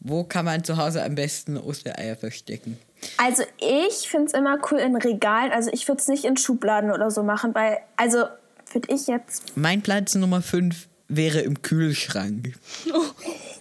Wo 0.00 0.24
kann 0.24 0.44
man 0.44 0.62
zu 0.62 0.76
Hause 0.76 1.02
am 1.02 1.14
besten 1.14 1.56
Ostereier 1.56 2.16
verstecken? 2.16 2.78
Also 3.16 3.42
ich 3.58 4.08
finde 4.08 4.26
es 4.26 4.32
immer 4.34 4.58
cool 4.70 4.78
in 4.78 4.96
Regalen. 4.96 5.52
Also 5.52 5.70
ich 5.72 5.88
würde 5.88 6.00
es 6.00 6.08
nicht 6.08 6.24
in 6.24 6.36
Schubladen 6.36 6.90
oder 6.90 7.10
so 7.10 7.22
machen, 7.22 7.54
weil, 7.54 7.78
also 7.96 8.24
würde 8.72 8.92
ich 8.92 9.06
jetzt. 9.06 9.56
Mein 9.56 9.82
Platz 9.82 10.14
Nummer 10.14 10.42
5 10.42 10.88
wäre 11.08 11.40
im 11.40 11.62
Kühlschrank. 11.62 12.54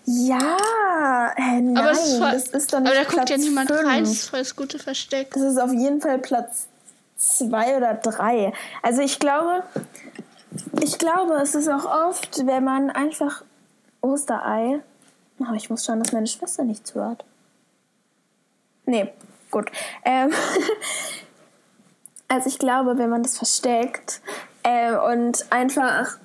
Ja, 0.06 1.32
hä, 1.36 1.62
nein, 1.62 1.78
aber, 1.78 1.96
voll, 1.96 2.32
das 2.32 2.48
ist 2.48 2.74
dann 2.74 2.86
aber 2.86 2.94
da 2.94 3.00
nicht 3.02 3.10
guckt 3.10 3.26
Platz 3.26 3.30
ja 3.30 3.38
niemand 3.38 3.70
fünf. 3.70 3.86
rein. 3.86 4.04
Das 4.04 4.12
ist 4.12 4.30
voll 4.30 4.40
das 4.40 4.56
gute 4.56 4.80
Versteck. 4.80 5.32
Das 5.32 5.44
ist 5.44 5.58
auf 5.58 5.72
jeden 5.72 6.02
Fall 6.02 6.20
Platz 6.20 6.68
zwei 7.16 7.78
oder 7.78 7.94
drei. 7.94 8.52
Also 8.82 9.02
ich 9.02 9.20
glaube, 9.20 9.64
ich 10.82 10.98
glaube, 10.98 11.34
es 11.36 11.56
ist 11.56 11.68
auch 11.70 11.86
oft, 11.86 12.46
wenn 12.46 12.64
man 12.64 12.90
einfach 12.90 13.44
Osterei. 14.02 14.82
Oh, 15.40 15.54
ich 15.56 15.70
muss 15.70 15.86
schauen, 15.86 16.02
dass 16.02 16.14
meine 16.14 16.28
Schwester 16.28 16.64
nicht 16.64 16.86
zuhört. 16.86 17.26
Nee, 18.86 19.12
gut. 19.50 19.72
Ähm, 20.04 20.32
also 22.28 22.48
ich 22.50 22.60
glaube, 22.60 22.98
wenn 22.98 23.10
man 23.10 23.24
das 23.24 23.38
versteckt 23.38 24.22
äh, 24.64 24.94
und 24.96 25.46
einfach 25.52 26.18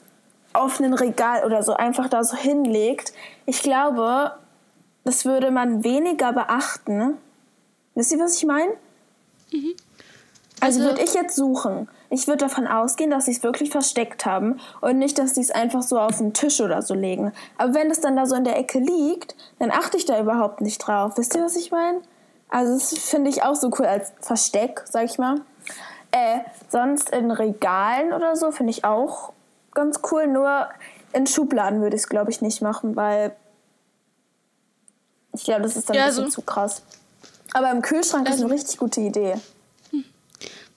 auf 0.52 0.80
ein 0.80 0.92
Regal 0.94 1.44
oder 1.44 1.62
so 1.62 1.74
einfach 1.74 2.08
da 2.08 2.24
so 2.24 2.36
hinlegt, 2.36 3.12
ich 3.46 3.62
glaube, 3.62 4.32
das 5.04 5.24
würde 5.24 5.50
man 5.50 5.84
weniger 5.84 6.32
beachten. 6.32 7.16
Wisst 7.94 8.12
ihr, 8.12 8.18
was 8.18 8.36
ich 8.36 8.44
meine? 8.44 8.72
Also, 10.60 10.80
Also- 10.80 10.80
würde 10.80 11.02
ich 11.02 11.14
jetzt 11.14 11.36
suchen. 11.36 11.88
Ich 12.10 12.26
würde 12.26 12.38
davon 12.46 12.66
ausgehen, 12.66 13.10
dass 13.10 13.26
sie 13.26 13.32
es 13.32 13.42
wirklich 13.42 13.70
versteckt 13.70 14.24
haben 14.24 14.58
und 14.80 14.98
nicht, 14.98 15.18
dass 15.18 15.34
sie 15.34 15.42
es 15.42 15.50
einfach 15.50 15.82
so 15.82 15.98
auf 16.00 16.16
den 16.18 16.32
Tisch 16.32 16.60
oder 16.60 16.80
so 16.80 16.94
legen. 16.94 17.32
Aber 17.58 17.74
wenn 17.74 17.90
es 17.90 18.00
dann 18.00 18.16
da 18.16 18.24
so 18.24 18.34
in 18.34 18.44
der 18.44 18.56
Ecke 18.58 18.78
liegt, 18.78 19.36
dann 19.58 19.70
achte 19.70 19.98
ich 19.98 20.06
da 20.06 20.18
überhaupt 20.18 20.62
nicht 20.62 20.78
drauf. 20.78 21.12
Wisst 21.16 21.34
ihr, 21.36 21.44
was 21.44 21.56
ich 21.56 21.70
meine? 21.70 22.00
Also 22.48 22.72
das 22.72 22.98
finde 22.98 23.28
ich 23.28 23.42
auch 23.42 23.54
so 23.54 23.70
cool 23.78 23.84
als 23.84 24.12
Versteck, 24.20 24.84
sag 24.90 25.04
ich 25.04 25.18
mal. 25.18 25.42
Äh, 26.10 26.38
sonst 26.70 27.10
in 27.10 27.30
Regalen 27.30 28.14
oder 28.14 28.36
so 28.36 28.52
finde 28.52 28.70
ich 28.70 28.84
auch 28.86 29.32
ganz 29.74 30.00
cool. 30.10 30.26
Nur 30.26 30.66
in 31.12 31.26
Schubladen 31.26 31.82
würde 31.82 31.96
ich 31.96 32.02
es, 32.02 32.08
glaube 32.08 32.30
ich, 32.30 32.40
nicht 32.40 32.62
machen, 32.62 32.96
weil 32.96 33.36
ich 35.34 35.44
glaube, 35.44 35.60
das 35.62 35.76
ist 35.76 35.88
dann 35.90 35.96
Ja, 35.96 36.04
ein 36.04 36.08
bisschen 36.08 36.24
so- 36.26 36.30
zu 36.30 36.42
krass. 36.42 36.82
Aber 37.52 37.70
im 37.70 37.82
Kühlschrank 37.82 38.26
ist 38.26 38.32
Also- 38.34 38.46
eine 38.46 38.54
richtig 38.54 38.78
gute 38.78 39.00
Idee. 39.02 39.34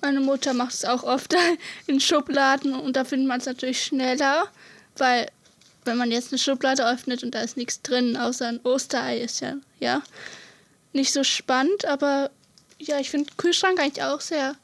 Meine 0.02 0.20
Mutter 0.20 0.54
macht 0.54 0.74
es 0.74 0.86
auch 0.86 1.04
oft 1.04 1.36
in 1.88 2.00
Schubladen 2.00 2.74
und 2.74 2.96
da 2.96 3.04
findet 3.04 3.28
man 3.28 3.40
es 3.40 3.46
natürlich 3.46 3.84
schneller, 3.84 4.48
weil 4.98 5.28
wenn 5.86 5.98
man 5.98 6.12
jetzt 6.12 6.32
eine 6.32 6.40
Schublade 6.40 6.88
öffnet 6.88 7.24
und 7.24 7.34
da 7.34 7.42
ist 7.42 7.58
nichts 7.58 7.82
drin, 7.82 8.18
außer 8.18 8.48
ein 8.48 8.60
Osterei, 8.64 9.20
ist 9.20 9.42
ja, 9.42 9.56
ja 9.80 10.02
nicht 10.94 11.14
so 11.14 11.24
spannend, 11.24 11.86
aber 11.86 12.30
ja, 12.78 13.00
ich 13.00 13.10
finde 13.10 13.32
Kühlschrank 13.38 13.80
eigentlich 13.80 14.04
auch 14.04 14.22
sehr 14.22 14.56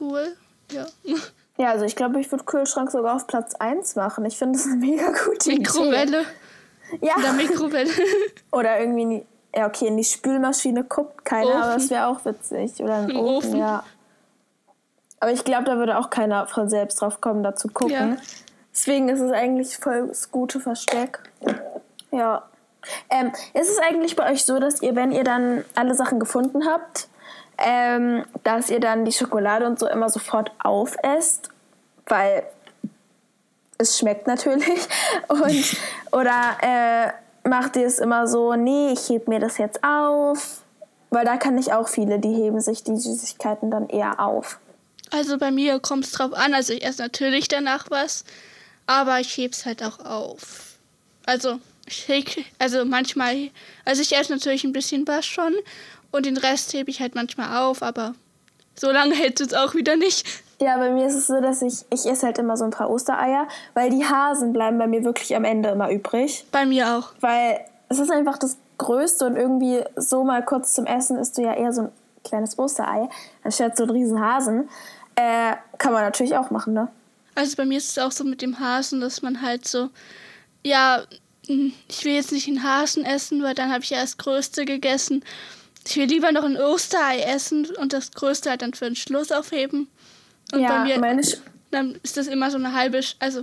cool. 0.00 0.36
Ja. 0.72 0.86
Ja, 1.58 1.72
also 1.72 1.84
ich 1.84 1.94
glaube, 1.94 2.18
ich 2.18 2.32
würde 2.32 2.44
Kühlschrank 2.44 2.90
sogar 2.90 3.16
auf 3.16 3.26
Platz 3.26 3.54
1 3.54 3.94
machen. 3.94 4.24
Ich 4.24 4.38
finde 4.38 4.58
das 4.58 4.66
eine 4.66 4.76
mega 4.76 5.12
gute 5.26 5.50
Mikrowelle. 5.50 6.22
Idee. 6.22 7.06
Ja. 7.06 7.16
In 7.16 7.22
der 7.22 7.32
Mikrowelle. 7.34 7.90
Oder 8.50 8.80
irgendwie, 8.80 9.26
ja 9.54 9.66
okay, 9.66 9.86
in 9.86 9.96
die 9.96 10.04
Spülmaschine 10.04 10.84
guckt 10.84 11.24
keiner, 11.24 11.48
Ofen. 11.48 11.62
aber 11.62 11.74
das 11.74 11.90
wäre 11.90 12.06
auch 12.06 12.24
witzig. 12.24 12.82
Oder 12.82 12.96
ein 12.96 13.16
Ofen, 13.16 13.50
Ofen. 13.50 13.56
ja. 13.56 13.84
Aber 15.20 15.32
ich 15.32 15.44
glaube, 15.44 15.64
da 15.64 15.76
würde 15.76 15.98
auch 15.98 16.08
keiner 16.10 16.46
von 16.46 16.68
selbst 16.68 17.00
drauf 17.00 17.20
kommen, 17.20 17.42
da 17.42 17.54
zu 17.54 17.68
gucken. 17.68 17.92
Ja. 17.92 18.16
Deswegen 18.72 19.08
ist 19.08 19.20
es 19.20 19.32
eigentlich 19.32 19.76
voll 19.76 20.08
das 20.08 20.30
gute 20.30 20.60
Versteck. 20.60 21.20
Ja. 22.10 22.44
Ähm, 23.10 23.32
ist 23.52 23.68
es 23.68 23.78
eigentlich 23.78 24.16
bei 24.16 24.32
euch 24.32 24.44
so, 24.44 24.58
dass 24.58 24.80
ihr, 24.80 24.96
wenn 24.96 25.12
ihr 25.12 25.24
dann 25.24 25.64
alle 25.74 25.94
Sachen 25.94 26.18
gefunden 26.18 26.66
habt, 26.66 27.08
ähm, 27.58 28.24
dass 28.42 28.70
ihr 28.70 28.80
dann 28.80 29.04
die 29.04 29.12
Schokolade 29.12 29.66
und 29.66 29.78
so 29.78 29.86
immer 29.86 30.08
sofort 30.08 30.52
aufesst? 30.58 31.50
Weil 32.06 32.44
es 33.80 33.98
schmeckt 33.98 34.26
natürlich. 34.26 34.88
Und, 35.28 35.76
oder 36.12 36.56
äh, 36.60 37.08
macht 37.44 37.76
ihr 37.76 37.86
es 37.86 37.98
immer 37.98 38.26
so, 38.26 38.54
nee, 38.54 38.92
ich 38.92 39.08
heb 39.08 39.28
mir 39.28 39.40
das 39.40 39.58
jetzt 39.58 39.82
auf? 39.82 40.62
Weil 41.10 41.24
da 41.24 41.36
kann 41.36 41.58
ich 41.58 41.72
auch 41.72 41.88
viele, 41.88 42.18
die 42.18 42.32
heben 42.32 42.60
sich 42.60 42.84
die 42.84 42.96
Süßigkeiten 42.96 43.70
dann 43.70 43.88
eher 43.88 44.20
auf. 44.20 44.60
Also 45.10 45.38
bei 45.38 45.50
mir 45.50 45.80
kommt 45.80 46.04
es 46.04 46.12
drauf 46.12 46.32
an. 46.32 46.54
Also 46.54 46.72
ich 46.72 46.84
esse 46.84 47.02
natürlich 47.02 47.48
danach 47.48 47.90
was, 47.90 48.24
aber 48.86 49.20
ich 49.20 49.36
hebe 49.36 49.52
es 49.52 49.66
halt 49.66 49.82
auch 49.82 49.98
auf. 50.04 50.76
Also 51.26 51.58
ich 51.86 52.06
heb, 52.08 52.26
also 52.58 52.84
manchmal, 52.84 53.50
also 53.84 54.02
ich 54.02 54.16
esse 54.16 54.32
natürlich 54.32 54.64
ein 54.64 54.72
bisschen 54.72 55.06
was 55.08 55.26
schon 55.26 55.54
und 56.12 56.26
den 56.26 56.36
Rest 56.36 56.72
hebe 56.72 56.90
ich 56.90 57.00
halt 57.00 57.14
manchmal 57.14 57.62
auf, 57.62 57.82
aber 57.82 58.14
so 58.74 58.90
lange 58.90 59.14
hält 59.14 59.40
es 59.40 59.52
auch 59.52 59.74
wieder 59.74 59.96
nicht. 59.96 60.26
Ja, 60.60 60.76
bei 60.76 60.90
mir 60.90 61.06
ist 61.06 61.14
es 61.14 61.26
so, 61.26 61.40
dass 61.40 61.62
ich, 61.62 61.86
ich 61.90 62.04
esse 62.04 62.26
halt 62.26 62.38
immer 62.38 62.56
so 62.56 62.64
ein 62.64 62.70
paar 62.70 62.90
Ostereier, 62.90 63.48
weil 63.72 63.88
die 63.88 64.04
Hasen 64.04 64.52
bleiben 64.52 64.76
bei 64.78 64.86
mir 64.86 65.04
wirklich 65.04 65.34
am 65.34 65.44
Ende 65.44 65.70
immer 65.70 65.90
übrig. 65.90 66.44
Bei 66.52 66.66
mir 66.66 66.96
auch. 66.96 67.12
Weil 67.20 67.64
es 67.88 67.98
ist 67.98 68.10
einfach 68.10 68.36
das 68.36 68.58
Größte 68.76 69.24
und 69.24 69.36
irgendwie 69.36 69.82
so 69.96 70.22
mal 70.22 70.44
kurz 70.44 70.74
zum 70.74 70.84
Essen 70.84 71.16
isst 71.16 71.38
du 71.38 71.42
ja 71.42 71.54
eher 71.54 71.72
so 71.72 71.82
ein 71.82 71.92
kleines 72.24 72.58
Osterei, 72.58 73.08
anstatt 73.42 73.76
so 73.76 73.84
einen 73.84 73.92
riesen 73.92 74.20
Hasen. 74.20 74.68
Äh, 75.16 75.56
kann 75.78 75.92
man 75.92 76.02
natürlich 76.02 76.36
auch 76.36 76.50
machen, 76.50 76.74
ne? 76.74 76.88
Also 77.34 77.56
bei 77.56 77.64
mir 77.64 77.78
ist 77.78 77.90
es 77.90 77.98
auch 77.98 78.12
so 78.12 78.24
mit 78.24 78.42
dem 78.42 78.60
Hasen, 78.60 79.00
dass 79.00 79.22
man 79.22 79.40
halt 79.40 79.66
so, 79.66 79.88
ja, 80.62 81.02
mh, 81.48 81.72
ich 81.88 82.04
will 82.04 82.12
jetzt 82.12 82.32
nicht 82.32 82.46
den 82.46 82.62
Hasen 82.62 83.04
essen, 83.06 83.42
weil 83.42 83.54
dann 83.54 83.72
habe 83.72 83.82
ich 83.82 83.90
ja 83.90 84.02
das 84.02 84.18
Größte 84.18 84.66
gegessen. 84.66 85.24
Ich 85.86 85.96
will 85.96 86.06
lieber 86.06 86.32
noch 86.32 86.44
ein 86.44 86.58
Osterei 86.58 87.20
essen 87.20 87.66
und 87.80 87.94
das 87.94 88.12
Größte 88.12 88.50
halt 88.50 88.60
dann 88.60 88.74
für 88.74 88.84
den 88.84 88.96
Schluss 88.96 89.32
aufheben. 89.32 89.88
Und 90.52 90.60
ja, 90.60 90.78
bei 90.78 90.84
mir 90.84 90.98
meine 90.98 91.22
Sch 91.22 91.38
dann 91.70 91.98
ist 92.02 92.16
das 92.16 92.26
immer 92.26 92.50
so 92.50 92.58
eine 92.58 92.74
halbe, 92.74 93.00
also 93.20 93.42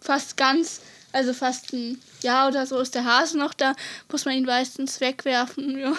fast 0.00 0.36
ganz, 0.36 0.80
also 1.12 1.32
fast 1.32 1.72
ein 1.72 2.00
Jahr 2.22 2.48
oder 2.48 2.66
so 2.66 2.78
ist 2.80 2.94
der 2.94 3.04
Hase 3.04 3.38
noch 3.38 3.54
da, 3.54 3.74
muss 4.10 4.24
man 4.24 4.34
ihn 4.34 4.44
meistens 4.44 5.00
wegwerfen. 5.00 5.78
Ja. 5.78 5.92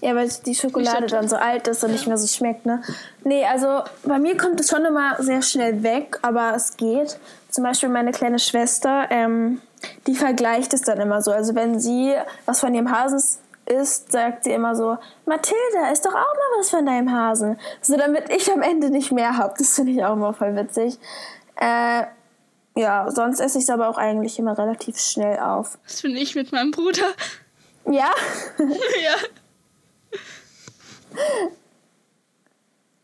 Ja, 0.00 0.14
weil 0.14 0.30
die 0.46 0.54
Schokolade 0.54 1.08
so 1.08 1.16
dann 1.16 1.28
so 1.28 1.36
alt 1.36 1.68
ist 1.68 1.84
und 1.84 1.92
nicht 1.92 2.06
mehr 2.06 2.16
so 2.16 2.26
schmeckt, 2.26 2.66
ne? 2.66 2.82
Nee, 3.24 3.44
also 3.44 3.82
bei 4.02 4.18
mir 4.18 4.36
kommt 4.36 4.60
es 4.60 4.70
schon 4.70 4.84
immer 4.84 5.22
sehr 5.22 5.42
schnell 5.42 5.82
weg, 5.82 6.18
aber 6.22 6.54
es 6.54 6.76
geht. 6.76 7.18
Zum 7.50 7.64
Beispiel 7.64 7.88
meine 7.88 8.12
kleine 8.12 8.38
Schwester, 8.38 9.06
ähm, 9.10 9.60
die 10.06 10.14
vergleicht 10.14 10.72
es 10.72 10.82
dann 10.82 11.00
immer 11.00 11.20
so. 11.20 11.32
Also 11.32 11.54
wenn 11.54 11.78
sie 11.80 12.14
was 12.46 12.60
von 12.60 12.74
ihrem 12.74 12.90
Hasen 12.90 13.22
isst, 13.68 14.12
sagt 14.12 14.44
sie 14.44 14.52
immer 14.52 14.74
so, 14.74 14.98
Mathilda, 15.26 15.90
isst 15.92 16.06
doch 16.06 16.14
auch 16.14 16.14
mal 16.14 16.58
was 16.58 16.70
von 16.70 16.86
deinem 16.86 17.12
Hasen. 17.12 17.58
So 17.80 17.96
damit 17.96 18.30
ich 18.30 18.50
am 18.52 18.62
Ende 18.62 18.90
nicht 18.90 19.12
mehr 19.12 19.36
habe. 19.36 19.54
Das 19.58 19.74
finde 19.74 19.92
ich 19.92 20.04
auch 20.04 20.14
immer 20.14 20.32
voll 20.32 20.56
witzig. 20.56 20.98
Äh, 21.56 22.04
ja, 22.76 23.10
sonst 23.10 23.40
esse 23.40 23.58
ich 23.58 23.64
es 23.64 23.70
aber 23.70 23.88
auch 23.88 23.98
eigentlich 23.98 24.38
immer 24.38 24.56
relativ 24.56 24.98
schnell 24.98 25.38
auf. 25.38 25.78
Das 25.84 26.00
finde 26.00 26.20
ich 26.20 26.34
mit 26.34 26.52
meinem 26.52 26.70
Bruder. 26.70 27.06
Ja? 27.86 28.10
ja. 29.02 29.16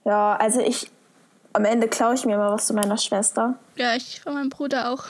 Ja, 0.04 0.36
also 0.36 0.60
ich, 0.60 0.90
am 1.52 1.64
Ende 1.64 1.88
klaue 1.88 2.14
ich 2.14 2.24
mir 2.24 2.36
mal 2.36 2.52
was 2.52 2.66
zu 2.66 2.74
meiner 2.74 2.98
Schwester. 2.98 3.54
Ja, 3.76 3.94
ich 3.96 4.20
von 4.20 4.34
meinem 4.34 4.50
Bruder 4.50 4.92
auch. 4.92 5.06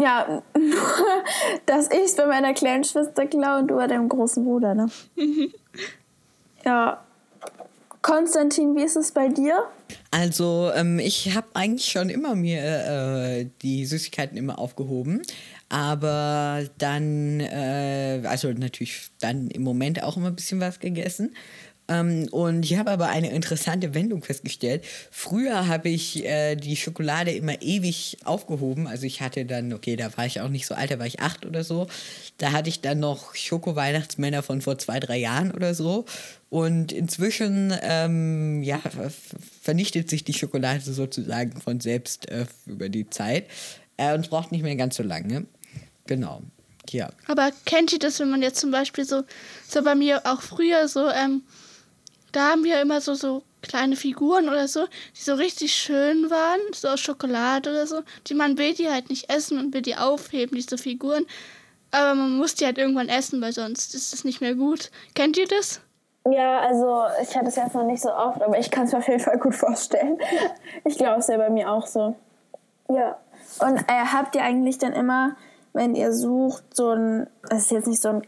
Ja, 0.00 0.42
nur, 0.56 1.24
dass 1.66 1.90
ich 1.90 2.04
es 2.06 2.16
bei 2.16 2.26
meiner 2.26 2.54
kleinen 2.54 2.84
Schwester 2.84 3.26
klaue 3.26 3.60
und 3.60 3.68
du 3.68 3.76
bei 3.76 3.86
deinem 3.86 4.08
großen 4.08 4.44
Bruder, 4.44 4.74
ne? 4.74 4.90
ja. 6.64 7.04
Konstantin, 8.02 8.74
wie 8.76 8.82
ist 8.82 8.96
es 8.96 9.12
bei 9.12 9.28
dir? 9.28 9.64
Also, 10.10 10.70
ähm, 10.74 10.98
ich 10.98 11.34
habe 11.34 11.48
eigentlich 11.52 11.90
schon 11.92 12.08
immer 12.08 12.34
mir 12.34 12.62
äh, 12.62 13.46
die 13.60 13.84
Süßigkeiten 13.84 14.38
immer 14.38 14.58
aufgehoben. 14.58 15.20
Aber 15.68 16.64
dann, 16.78 17.40
äh, 17.40 18.22
also 18.24 18.48
natürlich 18.52 19.10
dann 19.20 19.48
im 19.48 19.62
Moment 19.62 20.02
auch 20.02 20.16
immer 20.16 20.28
ein 20.28 20.34
bisschen 20.34 20.60
was 20.60 20.80
gegessen. 20.80 21.36
Ähm, 21.90 22.28
und 22.30 22.64
ich 22.64 22.78
habe 22.78 22.90
aber 22.92 23.08
eine 23.08 23.30
interessante 23.30 23.94
Wendung 23.94 24.22
festgestellt. 24.22 24.84
Früher 25.10 25.66
habe 25.66 25.88
ich 25.88 26.24
äh, 26.24 26.54
die 26.54 26.76
Schokolade 26.76 27.32
immer 27.32 27.60
ewig 27.60 28.18
aufgehoben. 28.24 28.86
Also 28.86 29.06
ich 29.06 29.20
hatte 29.20 29.44
dann, 29.44 29.72
okay, 29.72 29.96
da 29.96 30.16
war 30.16 30.24
ich 30.24 30.40
auch 30.40 30.48
nicht 30.48 30.66
so 30.66 30.74
alt, 30.74 30.92
da 30.92 31.00
war 31.00 31.06
ich 31.06 31.18
acht 31.18 31.44
oder 31.44 31.64
so. 31.64 31.88
Da 32.38 32.52
hatte 32.52 32.68
ich 32.68 32.80
dann 32.80 33.00
noch 33.00 33.34
Schoko-Weihnachtsmänner 33.34 34.42
von 34.44 34.60
vor 34.60 34.78
zwei, 34.78 35.00
drei 35.00 35.18
Jahren 35.18 35.50
oder 35.50 35.74
so. 35.74 36.04
Und 36.48 36.92
inzwischen, 36.92 37.74
ähm, 37.82 38.62
ja, 38.62 38.78
ver- 38.78 39.10
vernichtet 39.60 40.08
sich 40.08 40.22
die 40.22 40.34
Schokolade 40.34 40.80
sozusagen 40.80 41.60
von 41.60 41.80
selbst 41.80 42.28
äh, 42.28 42.46
über 42.66 42.88
die 42.88 43.10
Zeit. 43.10 43.46
Äh, 43.96 44.14
und 44.14 44.20
es 44.20 44.28
braucht 44.28 44.52
nicht 44.52 44.62
mehr 44.62 44.76
ganz 44.76 44.96
so 44.96 45.02
lange. 45.02 45.46
Genau. 46.06 46.42
Ja. 46.90 47.10
Aber 47.26 47.50
kennt 47.66 47.92
ihr 47.92 47.98
das, 47.98 48.20
wenn 48.20 48.30
man 48.30 48.42
jetzt 48.42 48.60
zum 48.60 48.70
Beispiel 48.70 49.04
so, 49.04 49.22
so 49.68 49.82
bei 49.82 49.94
mir 49.94 50.22
auch 50.24 50.40
früher 50.42 50.88
so, 50.88 51.08
ähm, 51.08 51.42
da 52.32 52.50
haben 52.50 52.64
wir 52.64 52.80
immer 52.80 53.00
so, 53.00 53.14
so 53.14 53.42
kleine 53.62 53.96
Figuren 53.96 54.48
oder 54.48 54.68
so, 54.68 54.86
die 55.16 55.22
so 55.22 55.34
richtig 55.34 55.74
schön 55.74 56.30
waren, 56.30 56.60
so 56.72 56.88
aus 56.88 57.00
Schokolade 57.00 57.70
oder 57.70 57.86
so. 57.86 58.02
Die 58.26 58.34
man 58.34 58.58
will 58.58 58.74
die 58.74 58.90
halt 58.90 59.10
nicht 59.10 59.30
essen 59.30 59.58
und 59.58 59.74
will 59.74 59.82
die 59.82 59.96
aufheben, 59.96 60.56
diese 60.56 60.78
Figuren. 60.78 61.26
Aber 61.92 62.14
man 62.14 62.36
muss 62.36 62.54
die 62.54 62.64
halt 62.64 62.78
irgendwann 62.78 63.08
essen, 63.08 63.40
weil 63.40 63.52
sonst 63.52 63.94
ist 63.94 64.14
es 64.14 64.24
nicht 64.24 64.40
mehr 64.40 64.54
gut. 64.54 64.90
Kennt 65.14 65.36
ihr 65.36 65.46
das? 65.46 65.80
Ja, 66.28 66.60
also 66.60 67.04
ich 67.22 67.34
hatte 67.36 67.48
es 67.48 67.56
jetzt 67.56 67.74
noch 67.74 67.84
nicht 67.84 68.02
so 68.02 68.12
oft, 68.12 68.42
aber 68.42 68.58
ich 68.58 68.70
kann 68.70 68.84
es 68.84 68.92
mir 68.92 68.98
auf 68.98 69.08
jeden 69.08 69.20
Fall 69.20 69.38
gut 69.38 69.54
vorstellen. 69.54 70.18
Ich 70.84 70.96
glaube, 70.96 71.20
es 71.20 71.28
wäre 71.28 71.38
bei 71.38 71.50
mir 71.50 71.70
auch 71.70 71.86
so. 71.86 72.14
Ja. 72.88 73.16
Und 73.60 73.80
äh, 73.88 74.04
habt 74.12 74.34
ihr 74.34 74.42
eigentlich 74.42 74.78
dann 74.78 74.92
immer, 74.92 75.36
wenn 75.72 75.94
ihr 75.94 76.12
sucht, 76.12 76.64
so 76.74 76.90
ein, 76.90 77.28
das 77.48 77.62
ist 77.62 77.70
jetzt 77.70 77.86
nicht 77.86 78.02
so, 78.02 78.08
ein, 78.08 78.22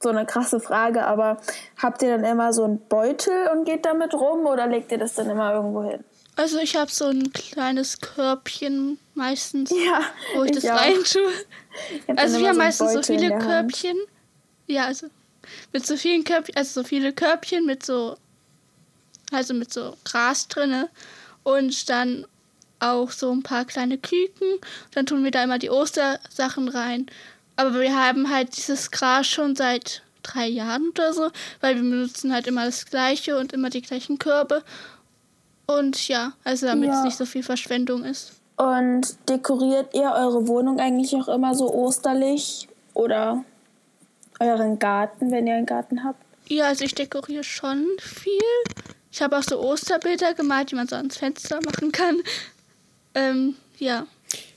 so 0.00 0.10
eine 0.10 0.26
krasse 0.26 0.60
Frage, 0.60 1.04
aber 1.04 1.38
habt 1.76 2.02
ihr 2.02 2.10
dann 2.10 2.24
immer 2.24 2.52
so 2.52 2.64
einen 2.64 2.78
Beutel 2.78 3.48
und 3.52 3.64
geht 3.64 3.84
damit 3.84 4.14
rum 4.14 4.46
oder 4.46 4.66
legt 4.66 4.92
ihr 4.92 4.98
das 4.98 5.14
dann 5.14 5.28
immer 5.28 5.52
irgendwo 5.52 5.82
hin? 5.82 6.04
Also 6.36 6.58
ich 6.58 6.76
habe 6.76 6.90
so 6.90 7.06
ein 7.06 7.32
kleines 7.32 8.00
Körbchen 8.00 8.98
meistens, 9.14 9.70
Ja, 9.70 10.02
wo 10.36 10.44
ich, 10.44 10.52
das 10.52 10.64
auch. 10.66 10.86
Ich 10.86 11.16
hab 11.16 12.06
dann 12.06 12.18
Also 12.18 12.38
wir 12.38 12.48
haben 12.48 12.54
so 12.54 12.62
meistens 12.62 12.92
so 12.92 12.98
Beutel 12.98 13.14
in 13.14 13.18
viele 13.20 13.28
der 13.30 13.38
Hand. 13.38 13.48
Körbchen. 13.48 13.96
Ja, 14.68 14.84
also 14.84 15.08
mit 15.72 15.84
so 15.84 15.96
vielen 15.96 16.22
Körbchen, 16.22 16.56
also 16.56 16.82
so 16.82 16.86
viele 16.86 17.12
Körbchen 17.12 17.66
mit 17.66 17.84
so, 17.84 18.16
also 19.32 19.52
mit 19.52 19.72
so 19.72 19.96
Gras 20.04 20.46
drinne 20.46 20.88
und 21.42 21.90
dann 21.90 22.24
auch 22.78 23.10
so 23.10 23.32
ein 23.32 23.42
paar 23.42 23.64
kleine 23.64 23.98
Küken. 23.98 24.60
Dann 24.92 25.06
tun 25.06 25.24
wir 25.24 25.32
da 25.32 25.42
immer 25.42 25.58
die 25.58 25.70
Ostersachen 25.70 26.68
rein. 26.68 27.06
Aber 27.58 27.80
wir 27.80 27.94
haben 27.96 28.30
halt 28.30 28.56
dieses 28.56 28.92
Gras 28.92 29.26
schon 29.26 29.56
seit 29.56 30.02
drei 30.22 30.46
Jahren 30.46 30.90
oder 30.90 31.12
so, 31.12 31.28
weil 31.60 31.74
wir 31.74 31.82
benutzen 31.82 32.32
halt 32.32 32.46
immer 32.46 32.64
das 32.64 32.86
gleiche 32.86 33.36
und 33.36 33.52
immer 33.52 33.68
die 33.68 33.82
gleichen 33.82 34.18
Körbe. 34.18 34.62
Und 35.66 36.06
ja, 36.06 36.34
also 36.44 36.66
damit 36.66 36.88
Ja. 36.88 36.98
es 36.98 37.04
nicht 37.04 37.16
so 37.16 37.26
viel 37.26 37.42
Verschwendung 37.42 38.04
ist. 38.04 38.32
Und 38.56 39.16
dekoriert 39.28 39.92
ihr 39.92 40.10
eure 40.12 40.46
Wohnung 40.46 40.78
eigentlich 40.78 41.14
auch 41.16 41.26
immer 41.26 41.52
so 41.56 41.72
osterlich 41.74 42.68
oder 42.94 43.44
euren 44.38 44.78
Garten, 44.78 45.32
wenn 45.32 45.48
ihr 45.48 45.54
einen 45.56 45.66
Garten 45.66 46.04
habt? 46.04 46.22
Ja, 46.46 46.66
also 46.66 46.84
ich 46.84 46.94
dekoriere 46.94 47.42
schon 47.42 47.86
viel. 47.98 48.40
Ich 49.10 49.20
habe 49.20 49.36
auch 49.36 49.42
so 49.42 49.60
Osterbilder 49.60 50.34
gemalt, 50.34 50.70
die 50.70 50.76
man 50.76 50.86
so 50.86 50.94
ans 50.94 51.16
Fenster 51.16 51.58
machen 51.64 51.90
kann. 51.90 52.20
Ähm, 53.14 53.56
ja. 53.78 54.06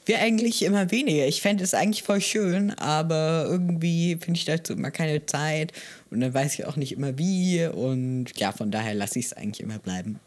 Wir 0.05 0.19
eigentlich 0.19 0.63
immer 0.63 0.89
weniger. 0.89 1.27
Ich 1.27 1.41
fände 1.41 1.63
es 1.63 1.73
eigentlich 1.73 2.03
voll 2.03 2.21
schön, 2.21 2.73
aber 2.77 3.45
irgendwie 3.47 4.17
finde 4.17 4.37
ich 4.39 4.45
dazu 4.45 4.73
immer 4.73 4.91
keine 4.91 5.25
Zeit 5.25 5.73
und 6.09 6.21
dann 6.21 6.33
weiß 6.33 6.55
ich 6.55 6.65
auch 6.65 6.75
nicht 6.75 6.93
immer 6.93 7.17
wie 7.17 7.65
und 7.67 8.27
ja, 8.35 8.51
von 8.51 8.71
daher 8.71 8.95
lasse 8.95 9.19
ich 9.19 9.27
es 9.27 9.33
eigentlich 9.33 9.61
immer 9.61 9.77
bleiben. 9.77 10.19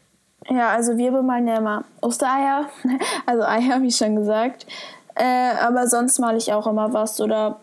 Ja, 0.49 0.69
also 0.69 0.97
wir 0.97 1.11
bemalen 1.11 1.47
ja 1.47 1.57
immer 1.57 1.85
Ostereier, 2.01 2.69
also 3.25 3.43
Eier, 3.43 3.81
wie 3.81 3.91
schon 3.91 4.15
gesagt. 4.15 4.65
Äh, 5.15 5.55
aber 5.61 5.87
sonst 5.87 6.19
male 6.19 6.37
ich 6.37 6.53
auch 6.53 6.67
immer 6.67 6.93
was 6.93 7.19
oder. 7.19 7.59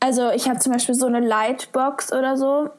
Also 0.00 0.30
ich 0.30 0.48
habe 0.48 0.58
zum 0.58 0.72
Beispiel 0.72 0.94
so 0.94 1.06
eine 1.06 1.20
Lightbox 1.20 2.12
oder 2.12 2.36
so. 2.36 2.70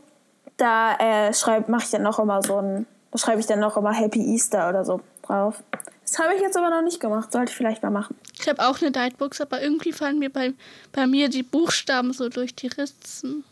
Da 0.57 0.95
äh, 0.95 1.33
schreib, 1.33 1.69
mache 1.69 1.83
ich 1.85 1.91
dann 1.91 2.03
noch 2.03 2.19
immer 2.19 2.41
so 2.43 2.57
ein, 2.57 2.85
da 3.11 3.17
schreibe 3.17 3.39
ich 3.39 3.45
dann 3.45 3.59
noch 3.59 3.77
immer 3.77 3.93
Happy 3.93 4.19
Easter 4.33 4.69
oder 4.69 4.85
so 4.85 5.01
drauf. 5.23 5.63
Das 6.03 6.19
habe 6.19 6.35
ich 6.35 6.41
jetzt 6.41 6.57
aber 6.57 6.69
noch 6.69 6.81
nicht 6.81 6.99
gemacht. 6.99 7.31
Sollte 7.31 7.51
ich 7.51 7.57
vielleicht 7.57 7.81
mal 7.81 7.89
machen. 7.89 8.15
Ich 8.39 8.47
habe 8.47 8.61
auch 8.67 8.81
eine 8.81 8.91
Dightbox, 8.91 9.41
aber 9.41 9.61
irgendwie 9.61 9.93
fallen 9.93 10.19
mir 10.19 10.31
bei, 10.31 10.53
bei 10.91 11.07
mir 11.07 11.29
die 11.29 11.43
Buchstaben 11.43 12.13
so 12.13 12.29
durch 12.29 12.55
die 12.55 12.67
Ritzen. 12.67 13.43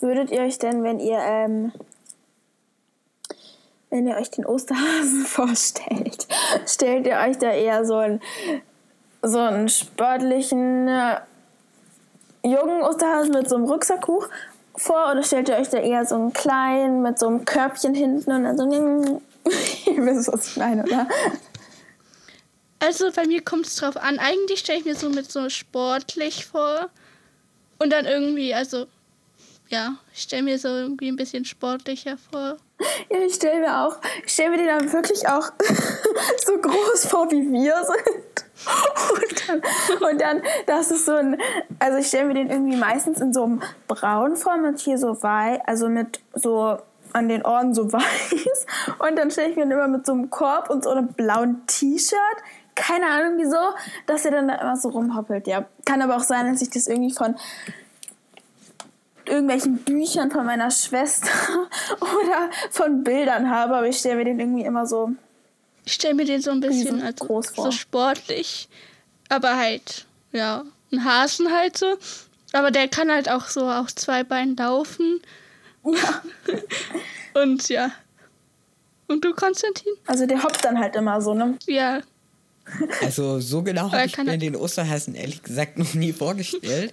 Würdet 0.00 0.30
ihr 0.30 0.40
euch 0.40 0.58
denn, 0.58 0.82
wenn 0.84 1.00
ihr, 1.00 1.18
ähm, 1.18 1.72
wenn 3.90 4.06
ihr 4.06 4.16
euch 4.16 4.30
den 4.30 4.46
Osterhasen 4.46 5.24
vorstellt, 5.26 6.28
stellt 6.66 7.06
ihr 7.06 7.18
euch 7.18 7.38
da 7.38 7.50
eher 7.50 7.84
so 7.84 7.96
einen, 7.96 8.20
so 9.22 9.40
einen 9.40 9.68
sportlichen, 9.68 10.88
äh, 10.88 11.16
jungen 12.44 12.82
Osterhasen 12.82 13.32
mit 13.32 13.48
so 13.48 13.56
einem 13.56 13.64
Rucksacktuch 13.64 14.28
vor 14.76 15.10
oder 15.10 15.24
stellt 15.24 15.48
ihr 15.48 15.56
euch 15.56 15.70
da 15.70 15.78
eher 15.78 16.04
so 16.04 16.14
einen 16.14 16.32
kleinen 16.32 17.02
mit 17.02 17.18
so 17.18 17.26
einem 17.26 17.44
Körbchen 17.44 17.94
hinten 17.94 18.30
und 18.30 18.44
dann 18.44 18.56
so 18.56 18.64
ein 18.64 19.20
Ihr 19.86 20.04
wisst, 20.04 20.32
was 20.32 20.48
ich 20.48 20.56
meine, 20.56 20.82
oder? 20.84 21.06
Also 22.80 23.10
bei 23.12 23.26
mir 23.26 23.42
kommt 23.42 23.66
es 23.66 23.76
drauf 23.76 23.96
an. 23.96 24.18
Eigentlich 24.18 24.60
stelle 24.60 24.78
ich 24.78 24.84
mir 24.84 24.94
so 24.94 25.10
mit 25.10 25.30
so 25.30 25.48
sportlich 25.48 26.46
vor. 26.46 26.90
Und 27.78 27.92
dann 27.92 28.06
irgendwie, 28.06 28.54
also, 28.54 28.86
ja, 29.68 29.96
ich 30.12 30.22
stelle 30.22 30.42
mir 30.42 30.58
so 30.58 30.68
irgendwie 30.68 31.08
ein 31.08 31.16
bisschen 31.16 31.44
sportlicher 31.44 32.16
vor. 32.30 32.56
Ja, 33.10 33.18
ich 33.26 33.34
stelle 33.34 33.60
mir 33.60 33.80
auch, 33.80 33.96
ich 34.24 34.32
stelle 34.32 34.50
mir 34.50 34.58
den 34.58 34.66
dann 34.68 34.92
wirklich 34.92 35.26
auch 35.28 35.50
so 36.44 36.58
groß 36.58 37.06
vor, 37.06 37.28
wie 37.30 37.50
wir 37.50 37.74
sind. 37.84 38.48
Und 39.14 39.48
dann, 39.48 40.10
und 40.10 40.20
dann, 40.20 40.42
das 40.66 40.90
ist 40.90 41.06
so 41.06 41.12
ein, 41.12 41.40
also 41.78 41.98
ich 41.98 42.08
stelle 42.08 42.26
mir 42.26 42.34
den 42.34 42.50
irgendwie 42.50 42.76
meistens 42.76 43.20
in 43.20 43.32
so 43.32 43.44
einem 43.44 43.62
Braun 43.86 44.36
vor, 44.36 44.56
mit 44.56 44.80
hier 44.80 44.98
so 44.98 45.22
weiß, 45.22 45.60
also 45.64 45.88
mit 45.88 46.20
so 46.34 46.78
an 47.12 47.28
den 47.28 47.44
Ohren 47.44 47.74
so 47.74 47.92
weiß. 47.92 48.66
Und 48.98 49.16
dann 49.16 49.30
stelle 49.30 49.50
ich 49.50 49.56
mir 49.56 49.62
den 49.62 49.72
immer 49.72 49.88
mit 49.88 50.06
so 50.06 50.12
einem 50.12 50.30
Korb 50.30 50.70
und 50.70 50.84
so 50.84 50.90
einem 50.90 51.08
blauen 51.08 51.66
T-Shirt. 51.66 52.18
Keine 52.78 53.06
Ahnung 53.06 53.38
wieso, 53.38 53.58
dass 54.06 54.24
er 54.24 54.30
dann 54.30 54.48
da 54.48 54.54
immer 54.54 54.76
so 54.76 54.90
rumhoppelt. 54.90 55.48
Ja, 55.48 55.66
kann 55.84 56.00
aber 56.00 56.16
auch 56.16 56.22
sein, 56.22 56.52
dass 56.52 56.62
ich 56.62 56.70
das 56.70 56.86
irgendwie 56.86 57.12
von 57.12 57.34
irgendwelchen 59.26 59.78
Büchern 59.78 60.30
von 60.30 60.46
meiner 60.46 60.70
Schwester 60.70 61.28
oder 62.00 62.50
von 62.70 63.02
Bildern 63.02 63.50
habe, 63.50 63.76
aber 63.76 63.88
ich 63.88 63.98
stelle 63.98 64.16
mir 64.16 64.24
den 64.24 64.38
irgendwie 64.38 64.64
immer 64.64 64.86
so. 64.86 65.10
Ich 65.84 65.94
stelle 65.94 66.14
mir 66.14 66.24
den 66.24 66.40
so 66.40 66.50
ein 66.52 66.60
bisschen 66.60 67.00
so 67.00 67.04
also, 67.04 67.26
groß 67.26 67.50
vor. 67.50 67.64
so 67.64 67.70
sportlich, 67.72 68.68
aber 69.28 69.56
halt, 69.56 70.06
ja, 70.32 70.64
ein 70.92 71.04
Hasen 71.04 71.52
halt 71.52 71.76
so. 71.76 71.96
Aber 72.52 72.70
der 72.70 72.88
kann 72.88 73.10
halt 73.10 73.28
auch 73.28 73.46
so 73.48 73.68
auf 73.68 73.94
zwei 73.94 74.24
Beinen 74.24 74.56
laufen. 74.56 75.20
Ja. 75.84 76.22
Und 77.42 77.68
ja. 77.68 77.90
Und 79.08 79.24
du, 79.24 79.34
Konstantin? 79.34 79.92
Also 80.06 80.26
der 80.26 80.42
hoppt 80.42 80.64
dann 80.64 80.78
halt 80.78 80.96
immer 80.96 81.20
so, 81.20 81.34
ne? 81.34 81.58
Ja. 81.66 82.00
Also 83.02 83.40
so 83.40 83.62
genau 83.62 83.90
habe 83.90 84.04
ich 84.06 84.16
mir 84.18 84.38
den 84.38 84.54
Osterhasen 84.56 85.14
ehrlich 85.14 85.42
gesagt 85.42 85.78
noch 85.78 85.94
nie 85.94 86.12
vorgestellt. 86.12 86.92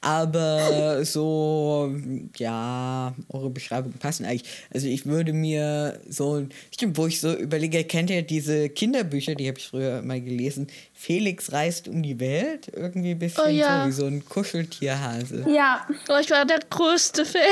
Aber 0.00 1.04
so, 1.04 1.92
ja, 2.36 3.14
eure 3.28 3.50
Beschreibungen 3.50 3.98
passen 3.98 4.24
eigentlich. 4.24 4.48
Also 4.72 4.86
ich 4.86 5.06
würde 5.06 5.32
mir 5.32 6.00
so, 6.08 6.46
stimmt, 6.72 6.96
wo 6.96 7.06
ich 7.06 7.20
so 7.20 7.34
überlege, 7.34 7.82
kennt 7.84 8.10
ihr 8.10 8.22
diese 8.22 8.68
Kinderbücher, 8.68 9.34
die 9.34 9.48
habe 9.48 9.58
ich 9.58 9.66
früher 9.66 10.02
mal 10.02 10.20
gelesen, 10.20 10.68
Felix 10.94 11.52
reist 11.52 11.88
um 11.88 12.02
die 12.02 12.18
Welt? 12.20 12.68
Irgendwie 12.72 13.10
ein 13.12 13.18
bisschen 13.18 13.44
Oh 13.46 13.48
ja. 13.48 13.82
so 13.82 13.88
wie 13.88 13.92
so 13.92 14.06
ein 14.06 14.24
Kuscheltierhase. 14.28 15.44
Ja, 15.48 15.86
Oh, 16.08 16.18
ich 16.20 16.30
war 16.30 16.44
der 16.44 16.60
größte 16.70 17.24
Fan. 17.24 17.42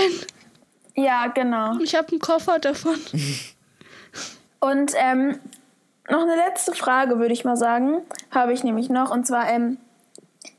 ja, 0.97 1.27
genau. 1.29 1.79
Ich 1.83 1.95
habe 1.95 2.09
einen 2.11 2.21
Koffer 2.21 2.59
davon. 2.59 2.97
Und 4.61 4.93
ähm, 4.97 5.39
noch 6.09 6.23
eine 6.23 6.37
letzte 6.37 6.73
Frage, 6.73 7.19
würde 7.19 7.33
ich 7.33 7.45
mal 7.45 7.57
sagen, 7.57 8.03
habe 8.31 8.53
ich 8.53 8.65
nämlich 8.65 8.89
noch. 8.89 9.11
Und 9.11 9.27
zwar, 9.27 9.49
ähm, 9.49 9.79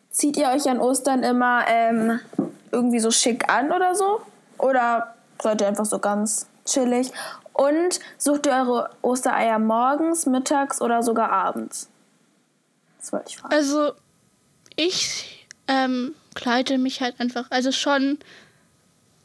zieht 0.10 0.38
ihr 0.38 0.48
euch 0.48 0.68
an 0.70 0.80
Ostern 0.80 1.24
immer 1.24 1.66
ähm, 1.68 2.20
irgendwie 2.72 3.00
so 3.00 3.12
schick 3.12 3.52
an 3.52 3.72
oder 3.72 3.96
so? 3.96 4.22
Oder 4.58 5.16
seid 5.42 5.62
ihr 5.62 5.68
einfach 5.68 5.86
so 5.86 6.00
ganz 6.00 6.48
chillig? 6.66 7.12
Und 7.54 8.00
sucht 8.18 8.48
ihr 8.48 8.54
eure 8.54 8.90
Ostereier 9.02 9.60
morgens, 9.60 10.26
mittags 10.26 10.82
oder 10.82 11.04
sogar 11.04 11.32
abends? 11.32 11.90
Das 13.00 13.14
wollte 13.14 13.30
ich 13.30 13.38
fragen. 13.38 13.54
Also, 13.54 13.92
ich 14.76 15.48
ähm, 15.68 16.16
kleide 16.34 16.78
mich 16.78 17.02
halt 17.02 17.20
einfach, 17.20 17.46
also 17.52 17.72
schon 17.72 18.20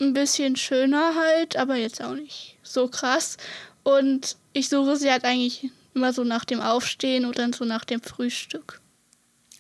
ein 0.01 0.13
bisschen 0.13 0.57
schöner 0.57 1.15
halt, 1.15 1.57
aber 1.57 1.77
jetzt 1.77 2.03
auch 2.03 2.15
nicht 2.15 2.59
so 2.63 2.89
krass. 2.89 3.37
Und 3.83 4.37
ich 4.53 4.69
suche 4.69 4.97
sie 4.97 5.11
halt 5.11 5.25
eigentlich 5.25 5.71
immer 5.95 6.13
so 6.13 6.25
nach 6.25 6.45
dem 6.45 6.61
Aufstehen 6.61 7.25
oder 7.25 7.51
so 7.53 7.65
nach 7.65 7.85
dem 7.85 8.03
Frühstück. 8.03 8.81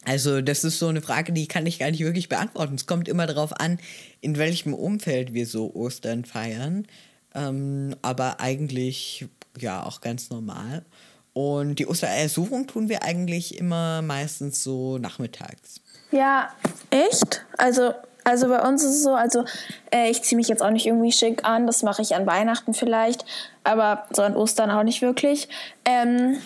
Also, 0.04 0.40
das 0.40 0.64
ist 0.64 0.78
so 0.78 0.88
eine 0.88 1.02
Frage, 1.02 1.32
die 1.32 1.46
kann 1.46 1.66
ich 1.66 1.78
gar 1.78 1.90
nicht 1.90 2.00
wirklich 2.00 2.28
beantworten. 2.28 2.74
Es 2.74 2.86
kommt 2.86 3.06
immer 3.06 3.26
darauf 3.26 3.52
an, 3.60 3.78
in 4.20 4.38
welchem 4.38 4.72
Umfeld 4.72 5.34
wir 5.34 5.46
so 5.46 5.74
Ostern 5.74 6.24
feiern. 6.24 6.86
Ähm, 7.34 7.94
aber 8.02 8.40
eigentlich 8.40 9.26
ja 9.58 9.84
auch 9.84 10.00
ganz 10.00 10.30
normal. 10.30 10.84
Und 11.32 11.76
die 11.78 11.86
Osterersuchung 11.86 12.66
tun 12.66 12.88
wir 12.88 13.02
eigentlich 13.02 13.58
immer 13.58 14.02
meistens 14.02 14.62
so 14.62 14.98
nachmittags. 14.98 15.80
Ja, 16.10 16.52
echt? 16.90 17.44
Also, 17.56 17.92
also 18.24 18.48
bei 18.48 18.60
uns 18.66 18.82
ist 18.82 18.96
es 18.96 19.02
so, 19.02 19.14
also 19.14 19.44
äh, 19.92 20.10
ich 20.10 20.22
ziehe 20.22 20.36
mich 20.36 20.48
jetzt 20.48 20.62
auch 20.62 20.70
nicht 20.70 20.86
irgendwie 20.86 21.12
schick 21.12 21.44
an, 21.44 21.66
das 21.66 21.82
mache 21.82 22.02
ich 22.02 22.14
an 22.14 22.26
Weihnachten 22.26 22.74
vielleicht, 22.74 23.24
aber 23.64 24.04
so 24.10 24.22
an 24.22 24.36
Ostern 24.36 24.70
auch 24.70 24.82
nicht 24.82 25.02
wirklich. 25.02 25.48
Ähm, 25.84 26.38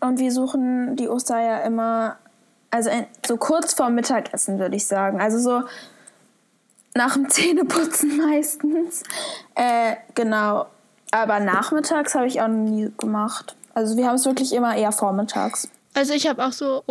und 0.00 0.18
wir 0.18 0.32
suchen 0.32 0.96
die 0.96 1.08
Ostereier 1.08 1.62
immer, 1.64 2.16
also 2.70 2.90
in, 2.90 3.06
so 3.26 3.36
kurz 3.36 3.74
vorm 3.74 3.94
Mittagessen, 3.94 4.58
würde 4.58 4.76
ich 4.76 4.86
sagen. 4.86 5.20
Also 5.20 5.38
so 5.38 5.62
nach 6.94 7.14
dem 7.14 7.28
Zähneputzen 7.30 8.16
meistens. 8.16 9.02
Äh, 9.54 9.96
genau. 10.14 10.66
Aber 11.10 11.40
nachmittags 11.40 12.14
habe 12.14 12.26
ich 12.26 12.40
auch 12.40 12.48
nie 12.48 12.90
gemacht. 12.96 13.56
Also 13.74 13.96
wir 13.96 14.06
haben 14.06 14.14
es 14.14 14.24
wirklich 14.24 14.52
immer 14.52 14.76
eher 14.76 14.92
vormittags. 14.92 15.68
Also 15.94 16.14
ich 16.14 16.28
habe 16.28 16.44
auch 16.44 16.52
so 16.52 16.82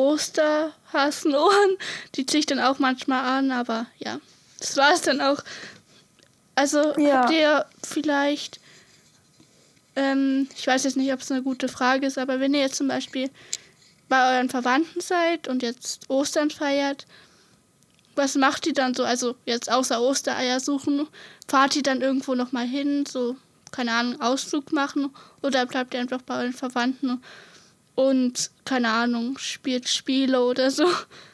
Osterhasenohren, 0.94 1.78
die 2.16 2.26
ziehe 2.26 2.40
ich 2.40 2.46
dann 2.46 2.60
auch 2.60 2.80
manchmal 2.80 3.24
an, 3.24 3.52
aber 3.52 3.86
ja, 3.98 4.20
das 4.60 4.76
war 4.78 4.94
es 4.94 5.02
dann 5.02 5.22
auch. 5.22 5.42
Also 6.56 6.98
Ja. 6.98 7.22
habt 7.24 7.32
ihr 7.32 7.66
vielleicht, 7.88 8.60
ähm, 9.96 10.50
ich 10.56 10.68
weiß 10.68 10.84
jetzt 10.84 10.98
nicht, 10.98 11.14
ob 11.14 11.22
es 11.22 11.32
eine 11.32 11.44
gute 11.44 11.68
Frage 11.68 12.06
ist, 12.08 12.18
aber 12.18 12.40
wenn 12.40 12.54
ihr 12.54 12.62
jetzt 12.62 12.76
zum 12.76 12.88
Beispiel 12.88 13.30
bei 14.10 14.36
euren 14.36 14.50
Verwandten 14.50 15.02
seid 15.02 15.48
und 15.48 15.62
jetzt 15.62 16.10
Ostern 16.10 16.50
feiert, 16.50 17.06
was 18.16 18.36
macht 18.36 18.68
ihr 18.68 18.74
dann 18.74 18.94
so? 18.94 19.04
Also 19.06 19.36
jetzt 19.46 19.72
außer 19.72 20.02
Ostereier 20.02 20.60
suchen, 20.60 21.08
fahrt 21.48 21.76
ihr 21.76 21.84
dann 21.84 22.02
irgendwo 22.02 22.36
nochmal 22.36 22.66
hin, 22.68 23.06
so, 23.06 23.38
keine 23.72 23.94
Ahnung, 23.94 24.20
Ausflug 24.20 24.74
machen 24.74 25.14
oder 25.42 25.66
bleibt 25.66 25.94
ihr 25.94 26.02
einfach 26.02 26.22
bei 26.24 26.40
euren 26.40 26.54
Verwandten 26.54 27.22
und, 28.00 28.52
keine 28.64 28.90
Ahnung, 28.92 29.38
spielt 29.38 29.90
Spiele 29.90 30.42
oder 30.46 30.72
so? 30.72 30.86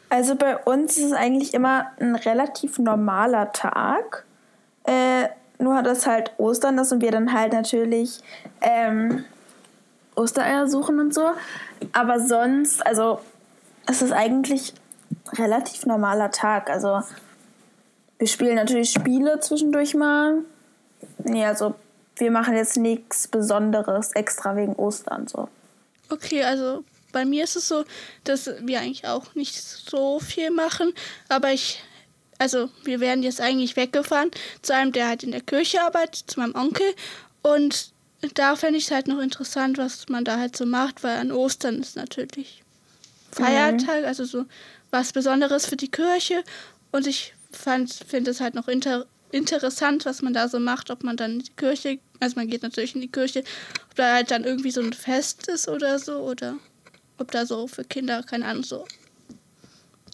Also 0.09 0.35
bei 0.35 0.57
uns 0.57 0.97
ist 0.97 1.05
es 1.05 1.13
eigentlich 1.13 1.53
immer 1.53 1.91
ein 1.99 2.15
relativ 2.15 2.79
normaler 2.79 3.51
Tag. 3.51 4.25
Äh, 4.83 5.27
nur 5.59 5.83
dass 5.83 6.07
halt 6.07 6.31
Ostern 6.37 6.79
ist 6.79 6.91
und 6.91 7.01
wir 7.01 7.11
dann 7.11 7.33
halt 7.33 7.53
natürlich 7.53 8.19
ähm, 8.61 9.25
Ostereier 10.15 10.67
suchen 10.67 10.99
und 10.99 11.13
so. 11.13 11.31
Aber 11.93 12.19
sonst, 12.19 12.85
also 12.85 13.19
es 13.85 14.01
ist 14.01 14.11
eigentlich 14.11 14.73
relativ 15.33 15.85
normaler 15.85 16.31
Tag. 16.31 16.71
Also 16.71 17.01
wir 18.17 18.27
spielen 18.27 18.55
natürlich 18.55 18.89
Spiele 18.89 19.39
zwischendurch 19.39 19.93
mal. 19.93 20.39
Nee, 21.19 21.45
also 21.45 21.75
wir 22.15 22.31
machen 22.31 22.55
jetzt 22.55 22.77
nichts 22.77 23.27
Besonderes 23.27 24.13
extra 24.13 24.55
wegen 24.55 24.73
Ostern 24.73 25.27
so. 25.27 25.47
Okay, 26.09 26.43
also 26.43 26.83
bei 27.11 27.25
mir 27.25 27.45
ist 27.45 27.55
es 27.55 27.67
so, 27.67 27.85
dass 28.25 28.49
wir 28.61 28.81
eigentlich 28.81 29.07
auch 29.07 29.35
nicht 29.35 29.55
so 29.55 30.19
viel 30.19 30.51
machen, 30.51 30.93
aber 31.29 31.53
ich, 31.53 31.81
also 32.37 32.69
wir 32.83 32.99
werden 32.99 33.23
jetzt 33.23 33.39
eigentlich 33.39 33.75
weggefahren 33.75 34.31
zu 34.61 34.73
einem, 34.75 34.91
der 34.91 35.07
halt 35.07 35.23
in 35.23 35.31
der 35.31 35.41
Kirche 35.41 35.81
arbeitet, 35.81 36.29
zu 36.29 36.39
meinem 36.39 36.55
Onkel. 36.55 36.87
Und 37.41 37.91
da 38.33 38.55
fände 38.55 38.77
ich 38.77 38.85
es 38.85 38.91
halt 38.91 39.07
noch 39.07 39.19
interessant, 39.19 39.77
was 39.77 40.09
man 40.09 40.25
da 40.25 40.37
halt 40.37 40.57
so 40.57 40.65
macht, 40.65 41.03
weil 41.03 41.17
an 41.17 41.31
Ostern 41.31 41.79
ist 41.79 41.95
natürlich 41.95 42.63
Feiertag, 43.31 44.05
also 44.05 44.25
so 44.25 44.45
was 44.91 45.13
Besonderes 45.13 45.65
für 45.65 45.77
die 45.77 45.91
Kirche. 45.91 46.43
Und 46.91 47.07
ich 47.07 47.33
finde 47.51 48.31
es 48.31 48.41
halt 48.41 48.55
noch 48.55 48.67
inter 48.67 49.05
interessant, 49.31 50.05
was 50.05 50.21
man 50.21 50.33
da 50.33 50.47
so 50.47 50.59
macht, 50.59 50.89
ob 50.89 51.03
man 51.03 51.17
dann 51.17 51.31
in 51.31 51.39
die 51.39 51.53
Kirche, 51.53 51.99
also 52.19 52.35
man 52.35 52.47
geht 52.47 52.63
natürlich 52.63 52.95
in 52.95 53.01
die 53.01 53.11
Kirche, 53.11 53.43
ob 53.89 53.95
da 53.95 54.15
halt 54.15 54.31
dann 54.31 54.43
irgendwie 54.43 54.71
so 54.71 54.81
ein 54.81 54.93
Fest 54.93 55.47
ist 55.47 55.67
oder 55.67 55.99
so 55.99 56.19
oder 56.19 56.57
ob 57.17 57.31
da 57.31 57.45
so 57.45 57.67
für 57.67 57.83
Kinder, 57.83 58.23
keine 58.23 58.45
Ahnung, 58.45 58.63
so 58.63 58.85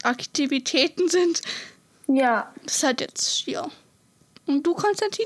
Aktivitäten 0.04 1.10
sind. 1.10 1.42
Ja, 2.08 2.54
Das 2.66 2.78
ist 2.78 2.84
halt 2.84 3.02
jetzt, 3.02 3.46
ja. 3.48 3.70
Und 4.48 4.66
du, 4.66 4.74
Konstantin? 4.74 5.26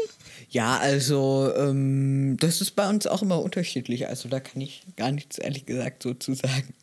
Ja, 0.49 0.77
also 0.77 1.51
ähm, 1.55 2.37
das 2.39 2.61
ist 2.61 2.71
bei 2.71 2.87
uns 2.89 3.07
auch 3.07 3.21
immer 3.21 3.41
unterschiedlich. 3.41 4.07
Also 4.07 4.29
da 4.29 4.39
kann 4.39 4.61
ich 4.61 4.83
gar 4.97 5.11
nichts 5.11 5.37
ehrlich 5.37 5.65
gesagt 5.65 6.03
so 6.03 6.13
zu 6.13 6.33
sagen. 6.33 6.73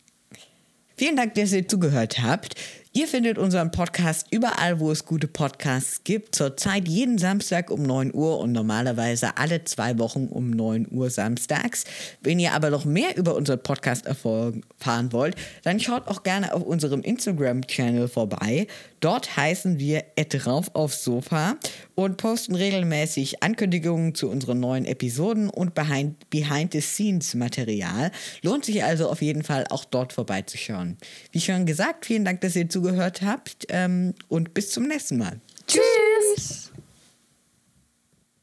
Vielen 0.96 1.16
Dank, 1.16 1.34
dass 1.34 1.52
ihr 1.52 1.68
zugehört 1.68 2.20
habt. 2.20 2.54
Ihr 2.94 3.08
findet 3.08 3.38
unseren 3.38 3.70
Podcast 3.70 4.26
überall, 4.30 4.78
wo 4.78 4.90
es 4.90 5.06
gute 5.06 5.26
Podcasts 5.26 6.04
gibt. 6.04 6.34
Zurzeit 6.34 6.86
jeden 6.86 7.16
Samstag 7.16 7.70
um 7.70 7.82
9 7.82 8.12
Uhr 8.12 8.38
und 8.38 8.52
normalerweise 8.52 9.38
alle 9.38 9.64
zwei 9.64 9.98
Wochen 9.98 10.26
um 10.26 10.50
9 10.50 10.88
Uhr 10.90 11.08
samstags. 11.08 11.84
Wenn 12.20 12.38
ihr 12.38 12.52
aber 12.52 12.68
noch 12.68 12.84
mehr 12.84 13.16
über 13.16 13.34
unseren 13.34 13.62
Podcast 13.62 14.04
erfahren 14.04 15.10
wollt, 15.10 15.36
dann 15.62 15.80
schaut 15.80 16.06
auch 16.06 16.22
gerne 16.22 16.52
auf 16.52 16.64
unserem 16.64 17.00
Instagram-Channel 17.00 18.08
vorbei. 18.08 18.66
Dort 19.02 19.36
heißen 19.36 19.80
wir 19.80 20.04
drauf 20.30 20.70
aufs 20.74 21.02
Sofa 21.02 21.56
und 21.96 22.18
posten 22.18 22.54
regelmäßig 22.54 23.42
Ankündigungen 23.42 24.14
zu 24.14 24.30
unseren 24.30 24.60
neuen 24.60 24.84
Episoden 24.84 25.50
und 25.50 25.74
Behind- 25.74 26.30
Behind-the-Scenes-Material. 26.30 28.12
Lohnt 28.42 28.64
sich 28.64 28.84
also 28.84 29.10
auf 29.10 29.20
jeden 29.20 29.42
Fall 29.42 29.66
auch 29.70 29.84
dort 29.84 30.12
vorbeizuschauen. 30.12 30.98
Wie 31.32 31.40
schon 31.40 31.66
gesagt, 31.66 32.06
vielen 32.06 32.24
Dank, 32.24 32.42
dass 32.42 32.54
ihr 32.54 32.68
zugehört 32.68 33.22
habt 33.22 33.66
ähm, 33.70 34.14
und 34.28 34.54
bis 34.54 34.70
zum 34.70 34.86
nächsten 34.86 35.18
Mal. 35.18 35.40
Tschüss. 35.66 36.70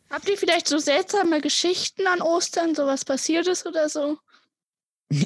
Habt 0.10 0.28
ihr 0.28 0.38
vielleicht 0.38 0.68
so 0.68 0.78
seltsame 0.78 1.40
Geschichten 1.40 2.06
an 2.06 2.22
Ostern, 2.22 2.76
so 2.76 2.86
was 2.86 3.06
passiert 3.06 3.48
ist 3.48 3.66
oder 3.66 3.88
so? 3.88 4.18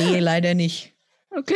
Nee, 0.00 0.18
leider 0.18 0.54
nicht. 0.54 0.92
Okay. 1.30 1.54